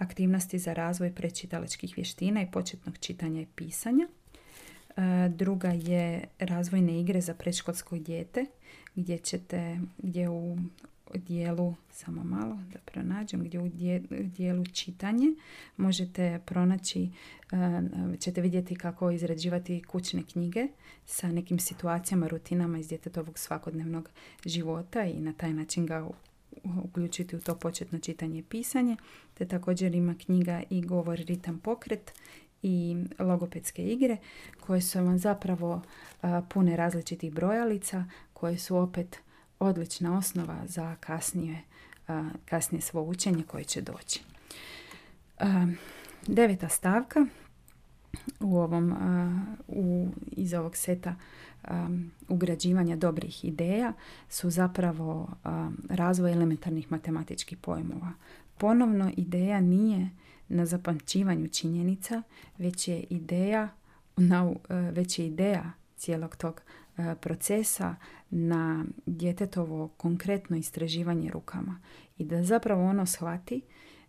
aktivnosti 0.00 0.58
za 0.58 0.72
razvoj 0.72 1.14
prečitalačkih 1.14 1.92
vještina 1.96 2.42
i 2.42 2.50
početnog 2.50 2.98
čitanja 2.98 3.40
i 3.40 3.46
pisanja. 3.54 4.08
E, 4.08 5.28
druga 5.28 5.68
je 5.68 6.24
razvojne 6.38 7.00
igre 7.00 7.20
za 7.20 7.34
predškolsko 7.34 7.98
dijete 7.98 8.46
gdje 8.94 9.18
ćete, 9.18 9.80
gdje 9.98 10.28
u 10.28 10.56
dijelu, 11.14 11.74
samo 11.90 12.24
malo 12.24 12.58
da 12.72 12.78
pronađem, 12.78 13.44
gdje 13.44 13.60
u 13.60 13.68
dijelu 14.10 14.64
čitanje 14.66 15.26
možete 15.76 16.40
pronaći, 16.46 17.10
e, 17.52 18.16
ćete 18.18 18.40
vidjeti 18.40 18.76
kako 18.76 19.10
izrađivati 19.10 19.82
kućne 19.82 20.22
knjige 20.32 20.66
sa 21.06 21.32
nekim 21.32 21.58
situacijama, 21.58 22.28
rutinama 22.28 22.78
iz 22.78 22.88
djetetovog 22.88 23.38
svakodnevnog 23.38 24.10
života 24.46 25.04
i 25.04 25.20
na 25.20 25.32
taj 25.32 25.52
način 25.52 25.86
ga 25.86 26.08
uključiti 26.84 27.36
u 27.36 27.40
to 27.40 27.54
početno 27.54 27.98
čitanje 27.98 28.38
i 28.38 28.42
pisanje, 28.42 28.96
te 29.34 29.48
također 29.48 29.94
ima 29.94 30.14
knjiga 30.24 30.62
i 30.70 30.82
govor, 30.82 31.18
ritam, 31.18 31.58
pokret 31.58 32.12
i 32.62 32.96
logopedske 33.18 33.82
igre 33.82 34.16
koje 34.60 34.80
su 34.80 35.04
vam 35.04 35.18
zapravo 35.18 35.82
pune 36.48 36.76
različitih 36.76 37.32
brojalica 37.32 38.04
koje 38.32 38.58
su 38.58 38.76
opet 38.76 39.18
odlična 39.58 40.18
osnova 40.18 40.62
za 40.66 40.96
kasnije, 41.00 41.62
kasnije 42.44 42.82
svo 42.82 43.02
učenje 43.02 43.42
koje 43.42 43.64
će 43.64 43.80
doći. 43.80 44.22
deveta 46.26 46.68
stavka 46.68 47.26
u 48.40 48.56
ovom, 48.56 48.94
u, 49.68 50.08
iz 50.32 50.54
ovog 50.54 50.76
seta 50.76 51.14
um, 51.70 52.10
ugrađivanja 52.28 52.96
dobrih 52.96 53.44
ideja 53.44 53.92
su 54.28 54.50
zapravo 54.50 55.28
um, 55.44 55.76
razvoj 55.88 56.32
elementarnih 56.32 56.92
matematičkih 56.92 57.58
pojmova. 57.58 58.12
Ponovno 58.58 59.10
ideja 59.16 59.60
nije 59.60 60.10
na 60.48 60.66
zapamćivanju 60.66 61.48
činjenica, 61.48 62.22
već 62.58 62.88
je 62.88 63.04
ideja 63.10 63.68
na, 64.16 64.52
već 64.68 65.18
je 65.18 65.26
ideja 65.26 65.72
cijelog 65.96 66.36
tog 66.36 66.60
uh, 66.96 67.04
procesa 67.20 67.96
na 68.30 68.84
djetetovo 69.06 69.88
konkretno 69.88 70.56
istraživanje 70.56 71.30
rukama 71.30 71.80
i 72.18 72.24
da 72.24 72.42
zapravo 72.42 72.84
ono 72.84 73.06
shvati 73.06 73.60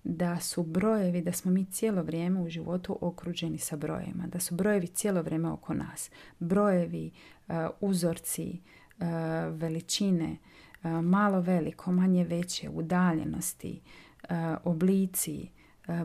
da 0.04 0.40
su 0.40 0.64
brojevi, 0.64 1.22
da 1.22 1.32
smo 1.32 1.52
mi 1.52 1.66
cijelo 1.66 2.04
vrijeme 2.04 2.42
u 2.42 2.50
životu 2.50 2.98
okruženi 3.02 3.58
sa 3.58 3.76
brojevima, 3.76 4.28
da 4.28 4.40
su 4.40 4.56
brojevi 4.56 4.88
cijelo 4.88 5.22
vrijeme 5.22 5.50
oko 5.50 5.74
nas. 5.74 6.12
Brojevi, 6.40 7.12
uh, 7.48 7.56
uzorci, 7.80 8.60
uh, 8.98 9.06
veličine, 9.60 10.38
uh, 10.84 10.92
malo 10.92 11.42
veliko, 11.42 11.92
manje 11.92 12.24
veće, 12.24 12.70
udaljenosti, 12.70 13.82
oblici, 14.64 15.50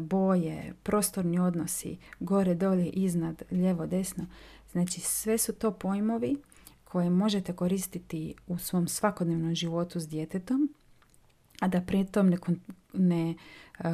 boje, 0.00 0.74
prostorni 0.82 1.38
odnosi, 1.38 1.98
gore, 2.20 2.54
dolje, 2.54 2.86
iznad, 2.86 3.42
lijevo, 3.50 3.86
desno. 3.86 4.26
Znači 4.72 5.00
sve 5.00 5.38
su 5.38 5.52
to 5.52 5.70
pojmovi 5.70 6.36
koje 6.84 7.10
možete 7.10 7.52
koristiti 7.52 8.34
u 8.46 8.58
svom 8.58 8.88
svakodnevnom 8.88 9.54
životu 9.54 10.00
s 10.00 10.08
djetetom 10.08 10.74
a 11.60 11.68
da 11.68 11.80
pritom 11.80 12.28
ne, 12.28 12.38
ne 12.98 13.34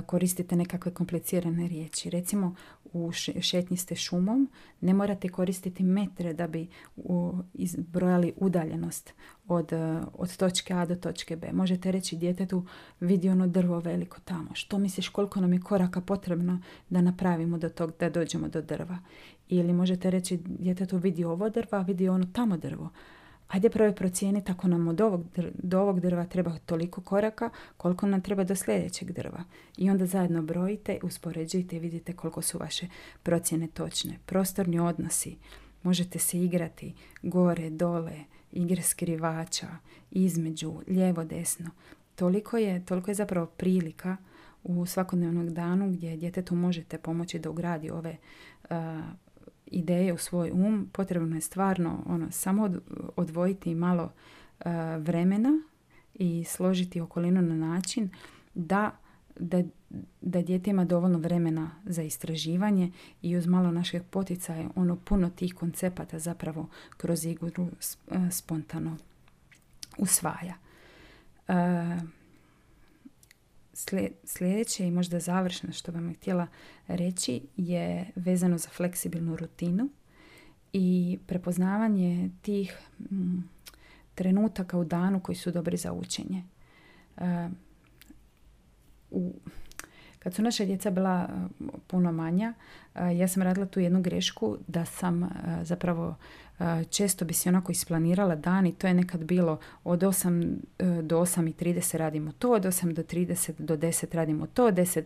koristite 0.06 0.56
nekakve 0.56 0.94
komplicirane 0.94 1.68
riječi. 1.68 2.10
Recimo 2.10 2.54
u 2.92 3.12
šetnji 3.40 3.76
ste 3.76 3.94
šumom, 3.94 4.50
ne 4.80 4.94
morate 4.94 5.28
koristiti 5.28 5.82
metre 5.82 6.32
da 6.32 6.46
bi 6.46 6.68
izbrojali 7.54 8.32
udaljenost 8.36 9.14
od, 9.48 9.72
od 10.14 10.36
točke 10.36 10.74
A 10.74 10.86
do 10.86 10.94
točke 10.96 11.36
B. 11.36 11.52
Možete 11.52 11.92
reći 11.92 12.16
djetetu 12.16 12.66
vidi 13.00 13.28
ono 13.28 13.46
drvo 13.46 13.80
veliko 13.80 14.20
tamo. 14.24 14.50
Što 14.54 14.78
misliš 14.78 15.08
koliko 15.08 15.40
nam 15.40 15.52
je 15.52 15.60
koraka 15.60 16.00
potrebno 16.00 16.60
da 16.90 17.00
napravimo 17.00 17.58
do 17.58 17.68
tog 17.68 17.92
da 18.00 18.10
dođemo 18.10 18.48
do 18.48 18.62
drva? 18.62 18.98
Ili 19.48 19.72
možete 19.72 20.10
reći 20.10 20.38
djetetu 20.44 20.96
vidi 20.96 21.24
ovo 21.24 21.48
drva, 21.48 21.80
vidi 21.80 22.08
ono 22.08 22.26
tamo 22.32 22.56
drvo 22.56 22.90
ajde 23.52 23.70
prvo 23.70 23.92
procijeniti 23.92 24.52
ako 24.52 24.68
nam 24.68 24.88
od 24.88 25.00
ovog, 25.00 25.24
do 25.54 25.80
ovog 25.80 26.00
drva 26.00 26.24
treba 26.24 26.58
toliko 26.66 27.00
koraka, 27.00 27.50
koliko 27.76 28.06
nam 28.06 28.20
treba 28.20 28.44
do 28.44 28.56
sljedećeg 28.56 29.12
drva. 29.12 29.44
I 29.76 29.90
onda 29.90 30.06
zajedno 30.06 30.42
brojite, 30.42 30.98
uspoređujte 31.02 31.76
i 31.76 31.78
vidite 31.78 32.12
koliko 32.12 32.42
su 32.42 32.58
vaše 32.58 32.86
procjene 33.22 33.68
točne. 33.68 34.18
Prostorni 34.26 34.78
odnosi, 34.80 35.36
možete 35.82 36.18
se 36.18 36.38
igrati 36.38 36.94
gore, 37.22 37.70
dole, 37.70 38.24
igre 38.52 38.82
skrivača, 38.82 39.68
između, 40.10 40.74
lijevo, 40.88 41.24
desno. 41.24 41.70
Toliko 42.14 42.56
je, 42.56 42.84
toliko 42.84 43.10
je 43.10 43.14
zapravo 43.14 43.46
prilika 43.46 44.16
u 44.64 44.86
svakodnevnog 44.86 45.50
danu 45.50 45.90
gdje 45.90 46.16
djetetu 46.16 46.54
možete 46.54 46.98
pomoći 46.98 47.38
da 47.38 47.50
ugradi 47.50 47.90
ove 47.90 48.16
ideje 49.72 50.12
u 50.12 50.18
svoj 50.18 50.50
um, 50.50 50.88
potrebno 50.92 51.36
je 51.36 51.40
stvarno 51.40 52.02
ono, 52.06 52.30
samo 52.30 52.70
odvojiti 53.16 53.74
malo 53.74 54.04
uh, 54.04 54.66
vremena 54.98 55.62
i 56.14 56.44
složiti 56.44 57.00
okolinu 57.00 57.42
na 57.42 57.54
način 57.54 58.10
da, 58.54 58.90
da, 59.38 59.62
da 60.20 60.42
dijete 60.42 60.70
ima 60.70 60.84
dovoljno 60.84 61.18
vremena 61.18 61.70
za 61.84 62.02
istraživanje 62.02 62.92
i 63.22 63.36
uz 63.36 63.46
malo 63.46 63.70
našeg 63.70 64.02
poticaja 64.10 64.68
ono 64.74 64.96
puno 64.96 65.30
tih 65.30 65.54
koncepata 65.54 66.18
zapravo 66.18 66.68
kroz 66.96 67.24
igru 67.24 67.62
uh, 67.62 67.70
spontano 68.30 68.96
usvaja. 69.98 70.54
Uh, 71.48 71.54
Sljedeće 74.24 74.86
i 74.86 74.90
možda 74.90 75.20
završno 75.20 75.72
što 75.72 75.92
vam 75.92 76.08
je 76.08 76.14
htjela 76.14 76.46
reći 76.86 77.40
je 77.56 78.10
vezano 78.16 78.58
za 78.58 78.68
fleksibilnu 78.68 79.36
rutinu 79.36 79.88
i 80.72 81.18
prepoznavanje 81.26 82.30
tih 82.42 82.78
mm, 82.98 83.38
trenutaka 84.14 84.78
u 84.78 84.84
danu 84.84 85.20
koji 85.20 85.36
su 85.36 85.50
dobri 85.50 85.76
za 85.76 85.92
učenje. 85.92 86.42
E, 87.16 87.48
u, 89.10 89.32
kad 90.18 90.34
su 90.34 90.42
naša 90.42 90.64
djeca 90.64 90.90
bila 90.90 91.28
e, 91.28 91.64
puno 91.86 92.12
manja, 92.12 92.54
ja 92.94 93.28
sam 93.28 93.42
radila 93.42 93.66
tu 93.66 93.80
jednu 93.80 94.02
grešku 94.02 94.58
da 94.66 94.84
sam 94.84 95.30
zapravo 95.62 96.14
često 96.90 97.24
bi 97.24 97.34
si 97.34 97.48
onako 97.48 97.72
isplanirala 97.72 98.34
dan 98.34 98.66
i 98.66 98.72
to 98.72 98.86
je 98.86 98.94
nekad 98.94 99.24
bilo 99.24 99.58
od 99.84 100.02
8 100.02 100.56
e, 100.78 101.02
do 101.02 101.20
8 101.20 101.48
i 101.48 101.52
30 101.52 101.96
radimo 101.96 102.32
to, 102.32 102.52
od 102.52 102.64
8 102.64 102.92
do 102.92 103.02
30 103.02 103.52
do 103.58 103.76
10 103.76 104.14
radimo 104.14 104.46
to, 104.46 104.70
10 104.70 105.02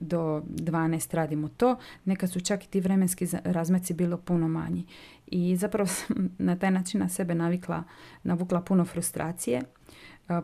do 0.00 0.42
12 0.46 1.14
radimo 1.14 1.48
to. 1.48 1.76
Nekad 2.04 2.30
su 2.30 2.40
čak 2.40 2.64
i 2.64 2.68
ti 2.68 2.80
vremenski 2.80 3.26
razmeci 3.44 3.94
bilo 3.94 4.16
puno 4.16 4.48
manji. 4.48 4.86
I 5.26 5.56
zapravo 5.56 5.86
sam 5.86 6.30
na 6.38 6.56
taj 6.56 6.70
način 6.70 7.00
na 7.00 7.08
sebe 7.08 7.34
navikla, 7.34 7.82
navukla 8.22 8.60
puno 8.60 8.84
frustracije, 8.84 9.62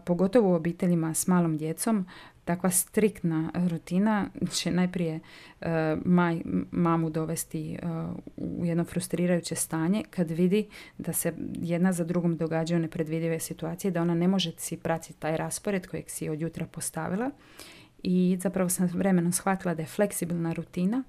pogotovo 0.07 0.51
u 0.51 0.55
obiteljima 0.55 1.15
s 1.15 1.27
malom 1.27 1.57
djecom 1.57 2.07
takva 2.51 2.71
striktna 2.71 3.51
rutina 3.71 4.27
će 4.53 4.71
najprije 4.71 5.15
uh, 5.61 5.67
maj, 6.05 6.41
mamu 6.71 7.11
dovesti 7.11 7.79
uh, 7.83 8.17
u 8.37 8.67
jedno 8.67 8.85
frustrirajuće 8.85 9.55
stanje 9.55 10.05
kad 10.11 10.31
vidi 10.31 10.69
da 10.99 11.13
se 11.13 11.33
jedna 11.55 11.93
za 11.93 12.05
drugom 12.05 12.37
događaju 12.37 12.81
nepredvidive 12.81 13.41
situacije, 13.41 13.91
da 13.91 14.03
ona 14.03 14.15
ne 14.15 14.29
može 14.29 14.53
si 14.57 14.77
pratiti 14.77 15.21
taj 15.21 15.37
raspored 15.37 15.87
kojeg 15.87 16.11
si 16.11 16.29
od 16.29 16.41
jutra 16.41 16.67
postavila 16.67 17.31
i 18.03 18.39
zapravo 18.41 18.69
sam 18.69 18.91
vremenom 18.95 19.33
shvatila 19.33 19.75
da 19.75 19.83
je 19.83 19.87
fleksibilna 19.87 20.53
rutina 20.53 21.03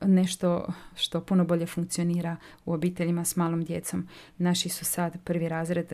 nešto 0.00 0.72
što 0.96 1.20
puno 1.20 1.44
bolje 1.44 1.66
funkcionira 1.66 2.36
u 2.64 2.72
obiteljima 2.72 3.24
s 3.24 3.36
malom 3.36 3.64
djecom. 3.64 4.08
Naši 4.38 4.68
su 4.68 4.84
sad 4.84 5.18
prvi 5.24 5.48
razred, 5.48 5.92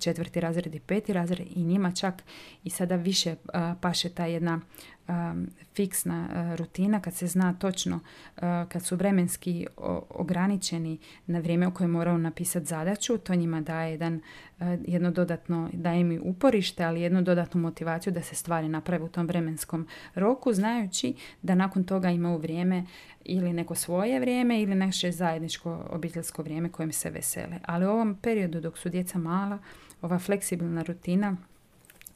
četvrti 0.00 0.40
razred 0.40 0.74
i 0.74 0.80
peti 0.80 1.12
razred 1.12 1.46
i 1.54 1.64
njima 1.64 1.92
čak 1.92 2.22
i 2.64 2.70
sada 2.70 2.96
više 2.96 3.34
paše 3.80 4.08
ta 4.08 4.26
jedna 4.26 4.60
um, 5.08 5.46
fiksna 5.74 6.28
uh, 6.28 6.58
rutina, 6.58 7.00
kad 7.00 7.14
se 7.14 7.26
zna 7.26 7.54
točno, 7.54 7.96
uh, 7.96 8.42
kad 8.68 8.84
su 8.84 8.96
vremenski 8.96 9.66
ograničeni 10.08 10.98
na 11.26 11.38
vrijeme 11.38 11.66
u 11.66 11.74
kojem 11.74 11.90
moraju 11.90 12.18
napisati 12.18 12.66
zadaću, 12.66 13.18
to 13.18 13.34
njima 13.34 13.60
daje 13.60 13.90
jedan, 13.90 14.20
uh, 14.60 14.66
jedno 14.86 15.10
dodatno, 15.10 15.70
daje 15.72 16.04
mi 16.04 16.18
uporište, 16.18 16.84
ali 16.84 17.00
jednu 17.00 17.22
dodatnu 17.22 17.60
motivaciju 17.60 18.12
da 18.12 18.22
se 18.22 18.34
stvari 18.34 18.68
naprave 18.68 19.04
u 19.04 19.08
tom 19.08 19.26
vremenskom 19.26 19.86
roku, 20.14 20.52
znajući 20.52 21.14
da 21.42 21.54
nakon 21.54 21.84
toga 21.84 22.10
imaju 22.10 22.38
vrijeme 22.38 22.84
ili 23.24 23.52
neko 23.52 23.74
svoje 23.74 24.20
vrijeme 24.20 24.62
ili 24.62 24.74
naše 24.74 25.12
zajedničko 25.12 25.86
obiteljsko 25.90 26.42
vrijeme 26.42 26.68
kojem 26.68 26.92
se 26.92 27.10
vesele. 27.10 27.58
Ali 27.64 27.86
u 27.86 27.90
ovom 27.90 28.14
periodu 28.22 28.60
dok 28.60 28.78
su 28.78 28.88
djeca 28.88 29.18
mala, 29.18 29.58
ova 30.02 30.18
fleksibilna 30.18 30.82
rutina 30.82 31.36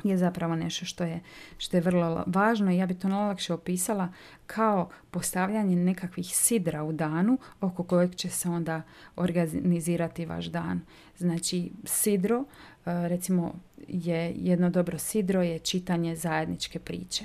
je 0.04 0.16
zapravo 0.16 0.54
nešto 0.54 0.84
što 0.84 1.04
je, 1.04 1.20
što 1.58 1.76
je 1.76 1.80
vrlo 1.80 2.24
važno 2.26 2.72
i 2.72 2.76
ja 2.76 2.86
bi 2.86 2.94
to 2.94 3.08
najlakše 3.08 3.54
opisala 3.54 4.08
kao 4.46 4.88
postavljanje 5.10 5.76
nekakvih 5.76 6.26
sidra 6.26 6.84
u 6.84 6.92
danu 6.92 7.38
oko 7.60 7.82
kojeg 7.82 8.14
će 8.14 8.28
se 8.28 8.48
onda 8.48 8.82
organizirati 9.16 10.26
vaš 10.26 10.46
dan. 10.46 10.80
Znači 11.18 11.70
sidro, 11.84 12.44
e, 12.86 13.08
recimo 13.08 13.54
je 13.88 14.34
jedno 14.36 14.70
dobro 14.70 14.98
sidro 14.98 15.42
je 15.42 15.58
čitanje 15.58 16.16
zajedničke 16.16 16.78
priče. 16.78 17.24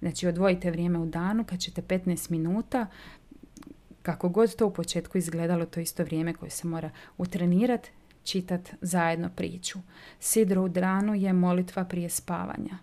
Znači 0.00 0.26
odvojite 0.26 0.70
vrijeme 0.70 0.98
u 0.98 1.06
danu 1.06 1.44
kad 1.44 1.60
ćete 1.60 1.82
15 1.82 2.30
minuta 2.30 2.86
kako 4.02 4.28
god 4.28 4.56
to 4.56 4.66
u 4.66 4.70
početku 4.72 5.18
izgledalo, 5.18 5.66
to 5.66 5.80
isto 5.80 6.04
vrijeme 6.04 6.34
koje 6.34 6.50
se 6.50 6.66
mora 6.66 6.90
utrenirati, 7.18 7.90
čitat 8.26 8.70
zajedno 8.80 9.30
priču. 9.36 9.78
Sidro 10.20 10.62
u 10.62 10.68
danu 10.68 11.14
je 11.14 11.32
molitva 11.32 11.84
prije 11.84 12.08
spavanja. 12.08 12.78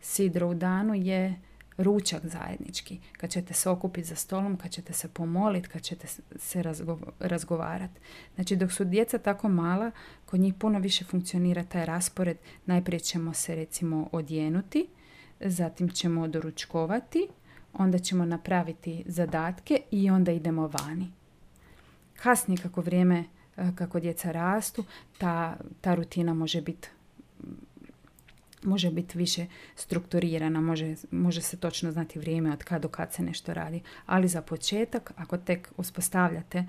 Sidro 0.00 0.48
u 0.48 0.54
danu 0.54 0.94
je 0.94 1.40
ručak 1.78 2.26
zajednički. 2.26 2.98
Kad 3.12 3.30
ćete 3.30 3.54
se 3.54 3.70
okupiti 3.70 4.08
za 4.08 4.14
stolom, 4.16 4.56
kad 4.56 4.70
ćete 4.70 4.92
se 4.92 5.08
pomoliti, 5.08 5.68
kad 5.68 5.82
ćete 5.82 6.06
se 6.36 6.62
razgovarati. 7.20 8.00
Znači 8.34 8.56
dok 8.56 8.72
su 8.72 8.84
djeca 8.84 9.18
tako 9.18 9.48
mala, 9.48 9.90
kod 10.26 10.40
njih 10.40 10.54
puno 10.54 10.78
više 10.78 11.04
funkcionira 11.04 11.64
taj 11.64 11.86
raspored. 11.86 12.36
Najprije 12.66 13.00
ćemo 13.00 13.34
se 13.34 13.54
recimo 13.54 14.08
odjenuti, 14.12 14.86
zatim 15.40 15.88
ćemo 15.88 16.28
doručkovati, 16.28 17.28
onda 17.72 17.98
ćemo 17.98 18.24
napraviti 18.24 19.04
zadatke 19.06 19.80
i 19.90 20.10
onda 20.10 20.32
idemo 20.32 20.66
vani. 20.66 21.12
Kasnije 22.22 22.58
kako 22.62 22.80
vrijeme 22.80 23.24
kako 23.74 24.00
djeca 24.00 24.32
rastu, 24.32 24.84
ta, 25.18 25.56
ta 25.80 25.94
rutina 25.94 26.34
može 26.34 26.60
biti 26.60 26.88
može 28.64 28.90
biti 28.90 29.18
više 29.18 29.46
strukturirana, 29.76 30.60
može, 30.60 30.94
može 31.10 31.40
se 31.40 31.56
točno 31.56 31.92
znati 31.92 32.18
vrijeme 32.18 32.52
od 32.52 32.64
kad 32.64 32.82
do 32.82 32.88
kad 32.88 33.12
se 33.12 33.22
nešto 33.22 33.54
radi. 33.54 33.80
Ali 34.06 34.28
za 34.28 34.42
početak, 34.42 35.12
ako 35.16 35.38
tek 35.38 35.72
uspostavljate 35.76 36.64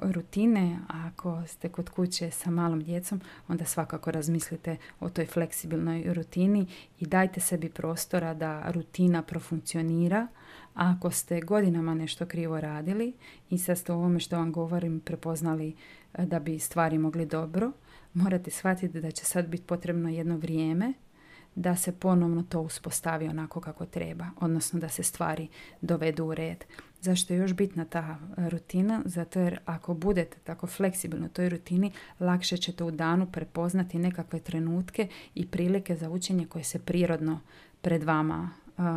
rutine, 0.00 0.78
ako 0.88 1.42
ste 1.46 1.68
kod 1.68 1.90
kuće 1.90 2.30
sa 2.30 2.50
malom 2.50 2.82
djecom, 2.82 3.20
onda 3.48 3.64
svakako 3.64 4.10
razmislite 4.10 4.76
o 5.00 5.08
toj 5.08 5.26
fleksibilnoj 5.26 6.14
rutini 6.14 6.66
i 7.00 7.06
dajte 7.06 7.40
sebi 7.40 7.68
prostora 7.68 8.34
da 8.34 8.70
rutina 8.70 9.22
profunkcionira. 9.22 10.26
Ako 10.74 11.10
ste 11.10 11.40
godinama 11.40 11.94
nešto 11.94 12.26
krivo 12.26 12.60
radili 12.60 13.12
i 13.50 13.58
sad 13.58 13.78
ste 13.78 13.92
ovome 13.92 14.20
što 14.20 14.36
vam 14.36 14.52
govorim 14.52 15.00
prepoznali 15.00 15.74
e, 16.14 16.26
da 16.26 16.38
bi 16.38 16.58
stvari 16.58 16.98
mogli 16.98 17.26
dobro, 17.26 17.72
morate 18.14 18.50
shvatiti 18.50 19.00
da 19.00 19.10
će 19.10 19.24
sad 19.24 19.46
biti 19.46 19.64
potrebno 19.64 20.08
jedno 20.08 20.36
vrijeme 20.36 20.92
da 21.58 21.76
se 21.76 21.92
ponovno 21.92 22.42
to 22.42 22.60
uspostavi 22.60 23.28
onako 23.28 23.60
kako 23.60 23.86
treba, 23.86 24.26
odnosno 24.40 24.80
da 24.80 24.88
se 24.88 25.02
stvari 25.02 25.48
dovedu 25.80 26.24
u 26.24 26.34
red. 26.34 26.64
Zašto 27.00 27.32
je 27.34 27.38
još 27.38 27.52
bitna 27.52 27.84
ta 27.84 28.18
rutina? 28.36 29.02
Zato 29.04 29.40
jer 29.40 29.58
ako 29.64 29.94
budete 29.94 30.36
tako 30.44 30.66
fleksibilni 30.66 31.26
u 31.26 31.28
toj 31.28 31.48
rutini, 31.48 31.92
lakše 32.20 32.56
ćete 32.56 32.84
u 32.84 32.90
danu 32.90 33.26
prepoznati 33.32 33.98
nekakve 33.98 34.40
trenutke 34.40 35.08
i 35.34 35.46
prilike 35.46 35.96
za 35.96 36.10
učenje 36.10 36.46
koje 36.46 36.64
se 36.64 36.78
prirodno 36.78 37.40
pred 37.82 38.02
vama 38.02 38.50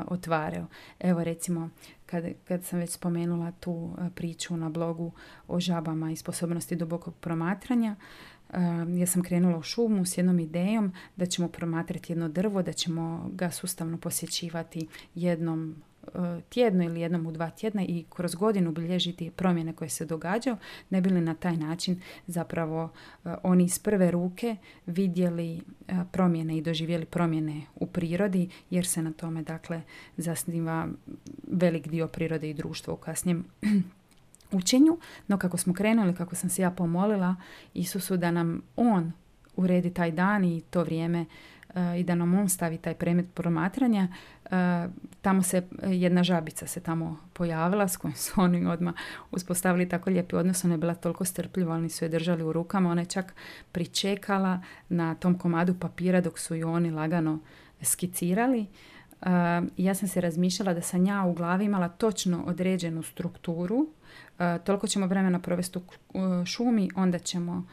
otvaraju. 0.07 0.65
Evo 0.99 1.23
recimo 1.23 1.69
kad, 2.05 2.23
kad 2.47 2.63
sam 2.63 2.79
već 2.79 2.89
spomenula 2.89 3.51
tu 3.51 3.95
priču 4.15 4.57
na 4.57 4.69
blogu 4.69 5.11
o 5.47 5.59
žabama 5.59 6.11
i 6.11 6.15
sposobnosti 6.15 6.75
dubokog 6.75 7.15
promatranja, 7.15 7.95
ja 8.99 9.07
sam 9.07 9.23
krenula 9.23 9.57
u 9.57 9.61
šumu 9.61 10.05
s 10.05 10.17
jednom 10.17 10.39
idejom 10.39 10.93
da 11.15 11.25
ćemo 11.25 11.47
promatrati 11.47 12.11
jedno 12.11 12.29
drvo, 12.29 12.63
da 12.63 12.73
ćemo 12.73 13.29
ga 13.33 13.51
sustavno 13.51 13.97
posjećivati 13.97 14.87
jednom 15.15 15.75
E, 16.07 16.41
tjedno 16.49 16.83
ili 16.83 17.01
jednom 17.01 17.25
u 17.25 17.31
dva 17.31 17.49
tjedna 17.49 17.83
i 17.83 18.05
kroz 18.09 18.35
godinu 18.35 18.71
bilježiti 18.71 19.31
promjene 19.35 19.73
koje 19.73 19.89
se 19.89 20.05
događaju, 20.05 20.57
ne 20.89 21.01
bili 21.01 21.21
na 21.21 21.33
taj 21.33 21.57
način 21.57 22.01
zapravo 22.27 22.89
e, 23.25 23.33
oni 23.43 23.63
iz 23.63 23.79
prve 23.79 24.11
ruke 24.11 24.55
vidjeli 24.85 25.55
e, 25.55 25.61
promjene 26.11 26.57
i 26.57 26.61
doživjeli 26.61 27.05
promjene 27.05 27.61
u 27.75 27.87
prirodi, 27.87 28.49
jer 28.69 28.85
se 28.85 29.01
na 29.01 29.11
tome 29.11 29.43
dakle 29.43 29.81
zasniva 30.17 30.87
velik 31.47 31.87
dio 31.87 32.07
prirode 32.07 32.49
i 32.49 32.53
društva 32.53 32.93
u 32.93 32.97
kasnijem 32.97 33.45
učenju. 34.51 34.97
No 35.27 35.37
kako 35.37 35.57
smo 35.57 35.73
krenuli, 35.73 36.15
kako 36.15 36.35
sam 36.35 36.49
se 36.49 36.61
ja 36.61 36.71
pomolila 36.71 37.35
Isusu 37.73 38.17
da 38.17 38.31
nam 38.31 38.61
On 38.75 39.11
uredi 39.55 39.93
taj 39.93 40.11
dan 40.11 40.43
i 40.43 40.61
to 40.61 40.83
vrijeme 40.83 41.25
i 41.97 42.03
da 42.03 42.15
nam 42.15 42.33
on 42.33 42.49
stavi 42.49 42.77
taj 42.77 42.93
predmet 42.93 43.33
promatranja, 43.33 44.07
tamo 45.21 45.43
se 45.43 45.67
jedna 45.83 46.23
žabica 46.23 46.67
se 46.67 46.79
tamo 46.79 47.19
pojavila 47.33 47.87
s 47.87 47.97
kojom 47.97 48.15
su 48.15 48.41
oni 48.41 48.65
odmah 48.65 48.93
uspostavili 49.31 49.89
tako 49.89 50.09
lijepi 50.09 50.35
odnos. 50.35 50.63
Ona 50.65 50.73
je 50.73 50.77
bila 50.77 50.95
toliko 50.95 51.25
strpljiva, 51.25 51.75
oni 51.75 51.89
su 51.89 52.05
je 52.05 52.09
držali 52.09 52.43
u 52.43 52.53
rukama. 52.53 52.91
Ona 52.91 53.01
je 53.01 53.05
čak 53.05 53.33
pričekala 53.71 54.61
na 54.89 55.15
tom 55.15 55.37
komadu 55.37 55.73
papira 55.79 56.21
dok 56.21 56.39
su 56.39 56.55
ju 56.55 56.69
oni 56.69 56.91
lagano 56.91 57.39
skicirali. 57.81 58.65
Ja 59.77 59.95
sam 59.95 60.07
se 60.07 60.21
razmišljala 60.21 60.73
da 60.73 60.81
sam 60.81 61.05
ja 61.05 61.25
u 61.25 61.33
glavi 61.33 61.65
imala 61.65 61.89
točno 61.89 62.43
određenu 62.47 63.03
strukturu. 63.03 63.87
Toliko 64.63 64.87
ćemo 64.87 65.07
vremena 65.07 65.39
provesti 65.39 65.79
u 66.13 66.45
šumi, 66.45 66.89
onda 66.95 67.19
ćemo 67.19 67.67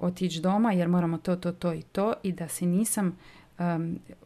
otići 0.00 0.40
doma 0.40 0.72
jer 0.72 0.88
moramo 0.88 1.18
to, 1.18 1.36
to, 1.36 1.52
to 1.52 1.72
i 1.72 1.82
to. 1.82 2.12
I 2.22 2.32
da 2.32 2.48
se 2.48 2.66
nisam 2.66 3.16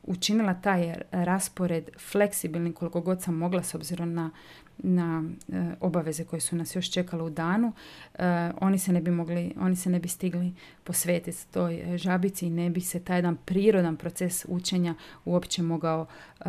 učinila 0.03 0.55
taj 0.55 0.95
raspored 1.11 1.91
fleksibilni 1.99 2.73
koliko 2.73 3.01
god 3.01 3.23
sam 3.23 3.35
mogla 3.35 3.63
s 3.63 3.75
obzirom 3.75 4.15
na, 4.15 4.31
na 4.79 5.25
e, 5.53 5.75
obaveze 5.81 6.25
koje 6.25 6.41
su 6.41 6.57
nas 6.57 6.77
još 6.77 6.91
čekale 6.91 7.23
u 7.23 7.31
danu, 7.31 7.73
e, 8.15 8.51
oni 8.61 8.79
se 8.79 8.93
ne 8.93 9.01
bi 9.01 9.11
mogli, 9.11 9.55
oni 9.61 9.77
se 9.77 9.91
ne 9.91 10.01
bi 10.01 10.09
stigli 10.09 10.55
posvetiti 10.85 11.47
toj 11.51 11.97
žabici 11.97 12.47
i 12.47 12.51
ne 12.51 12.71
bi 12.71 12.81
se 12.81 13.01
taj 13.01 13.19
jedan 13.19 13.37
prirodan 13.37 13.97
proces 13.97 14.47
učenja 14.49 14.95
uopće 15.25 15.63
mogao 15.63 16.07
uh, 16.41 16.47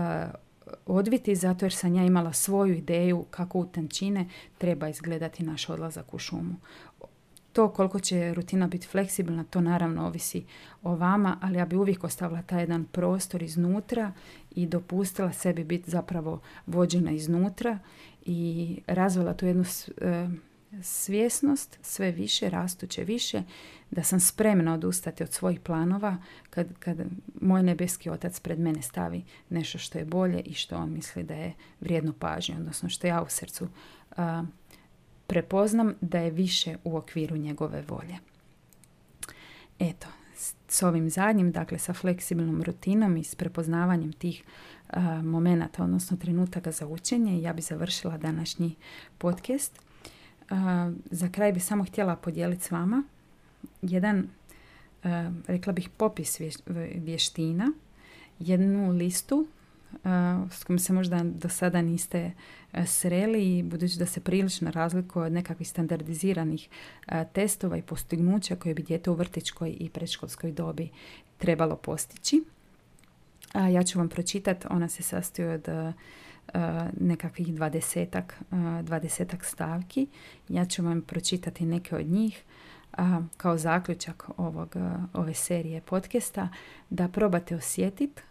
odviti 0.86 1.36
zato 1.36 1.66
jer 1.66 1.74
sam 1.74 1.96
ja 1.96 2.04
imala 2.04 2.34
svoju 2.34 2.74
ideju 2.74 3.26
kako 3.30 3.60
u 3.60 3.66
tančine 3.66 4.30
treba 4.58 4.90
izgledati 4.90 5.44
naš 5.44 5.70
odlazak 5.70 6.14
u 6.14 6.20
šumu. 6.20 6.56
To 7.54 7.70
koliko 7.70 8.00
će 8.00 8.34
rutina 8.34 8.68
biti 8.68 8.88
fleksibilna, 8.88 9.44
to 9.44 9.62
naravno 9.62 10.08
ovisi 10.08 10.46
o 10.84 10.96
vama, 10.96 11.38
ali 11.42 11.58
ja 11.58 11.66
bi 11.66 11.76
uvijek 11.76 12.04
ostavila 12.04 12.42
taj 12.42 12.62
jedan 12.62 12.86
prostor 12.86 13.44
iznutra 13.44 14.12
i 14.56 14.66
dopustila 14.66 15.32
sebi 15.32 15.64
biti 15.64 15.92
zapravo 15.92 16.40
vođena 16.68 17.12
iznutra 17.12 17.80
i 18.26 18.80
razvila 18.88 19.34
tu 19.34 19.46
jednu 19.46 19.64
e, 20.02 20.28
svjesnost 20.82 21.80
sve 21.82 22.12
više, 22.12 22.50
rastuće 22.50 23.04
više, 23.04 23.44
da 23.92 24.04
sam 24.04 24.20
spremna 24.20 24.74
odustati 24.74 25.24
od 25.24 25.34
svojih 25.34 25.60
planova 25.60 26.18
kad, 26.50 26.68
kad 26.80 26.98
moj 27.42 27.64
nebeski 27.64 28.10
otac 28.10 28.40
pred 28.40 28.60
mene 28.60 28.82
stavi 28.82 29.24
nešto 29.50 29.78
što 29.78 29.98
je 29.98 30.06
bolje 30.06 30.40
i 30.40 30.54
što 30.54 30.78
on 30.78 30.94
misli 30.94 31.24
da 31.24 31.34
je 31.34 31.54
vrijedno 31.80 32.14
pažnje, 32.14 32.56
odnosno 32.56 32.90
što 32.90 33.08
ja 33.08 33.22
u 33.22 33.30
srcu 33.30 33.68
prepoznam 35.28 35.94
da 36.02 36.20
je 36.20 36.32
više 36.32 36.78
u 36.84 36.98
okviru 36.98 37.38
njegove 37.38 37.84
volje. 37.88 38.18
Eto, 39.80 40.08
s 40.68 40.84
ovim 40.84 41.10
zadnjim, 41.10 41.52
dakle 41.52 41.80
sa 41.80 41.94
fleksibilnom 41.94 42.64
rutinom 42.64 43.18
i 43.18 43.24
s 43.24 43.36
prepoznavanjem 43.36 44.14
tih 44.14 44.44
momenata, 45.24 45.84
odnosno 45.84 46.18
trenutaka 46.18 46.72
za 46.72 46.88
učenje, 46.88 47.42
ja 47.42 47.54
bi 47.54 47.62
završila 47.62 48.18
današnji 48.18 48.76
podcast. 49.18 49.91
Za 51.12 51.30
kraj 51.30 51.52
bi 51.52 51.60
samo 51.60 51.84
htjela 51.84 52.16
podijeliti 52.16 52.64
s 52.64 52.72
vama 52.72 53.04
jedan, 53.82 54.28
rekla 55.48 55.74
bih, 55.74 55.90
popis 55.98 56.42
vještina, 56.96 57.72
jednu 58.40 58.92
listu 58.92 59.48
s 60.52 60.64
kojim 60.64 60.80
se 60.80 60.94
možda 60.94 61.24
do 61.24 61.50
sada 61.50 61.82
niste 61.82 62.32
sreli 62.86 63.58
i 63.58 63.64
budući 63.64 64.00
da 64.00 64.06
se 64.06 64.20
prilično 64.20 64.72
razlikuje 64.72 65.26
od 65.26 65.32
nekakvih 65.32 65.70
standardiziranih 65.70 66.70
testova 67.34 67.78
i 67.78 67.82
postignuća 67.82 68.56
koje 68.56 68.76
bi 68.76 68.84
dijete 68.84 69.10
u 69.10 69.14
vrtičkoj 69.14 69.78
i 69.80 69.90
predškolskoj 69.90 70.52
dobi 70.52 70.90
trebalo 71.38 71.76
postići. 71.76 72.44
Ja 73.72 73.84
ću 73.84 74.00
vam 74.00 74.10
pročitati, 74.10 74.68
ona 74.70 74.90
se 74.90 75.04
sastoji 75.04 75.48
od 75.48 75.68
nekakvih 77.00 77.56
dvadesetak, 77.56 78.42
dvadesetak 78.84 79.46
stavki. 79.46 80.08
Ja 80.50 80.66
ću 80.66 80.84
vam 80.84 81.02
pročitati 81.02 81.66
neke 81.66 81.96
od 81.96 82.06
njih 82.06 82.44
kao 83.38 83.58
zaključak 83.58 84.30
ovog, 84.38 84.76
ove 85.14 85.34
serije 85.34 85.82
podcasta 85.82 86.50
da 86.90 87.08
probate 87.08 87.56
osjetiti 87.56 88.22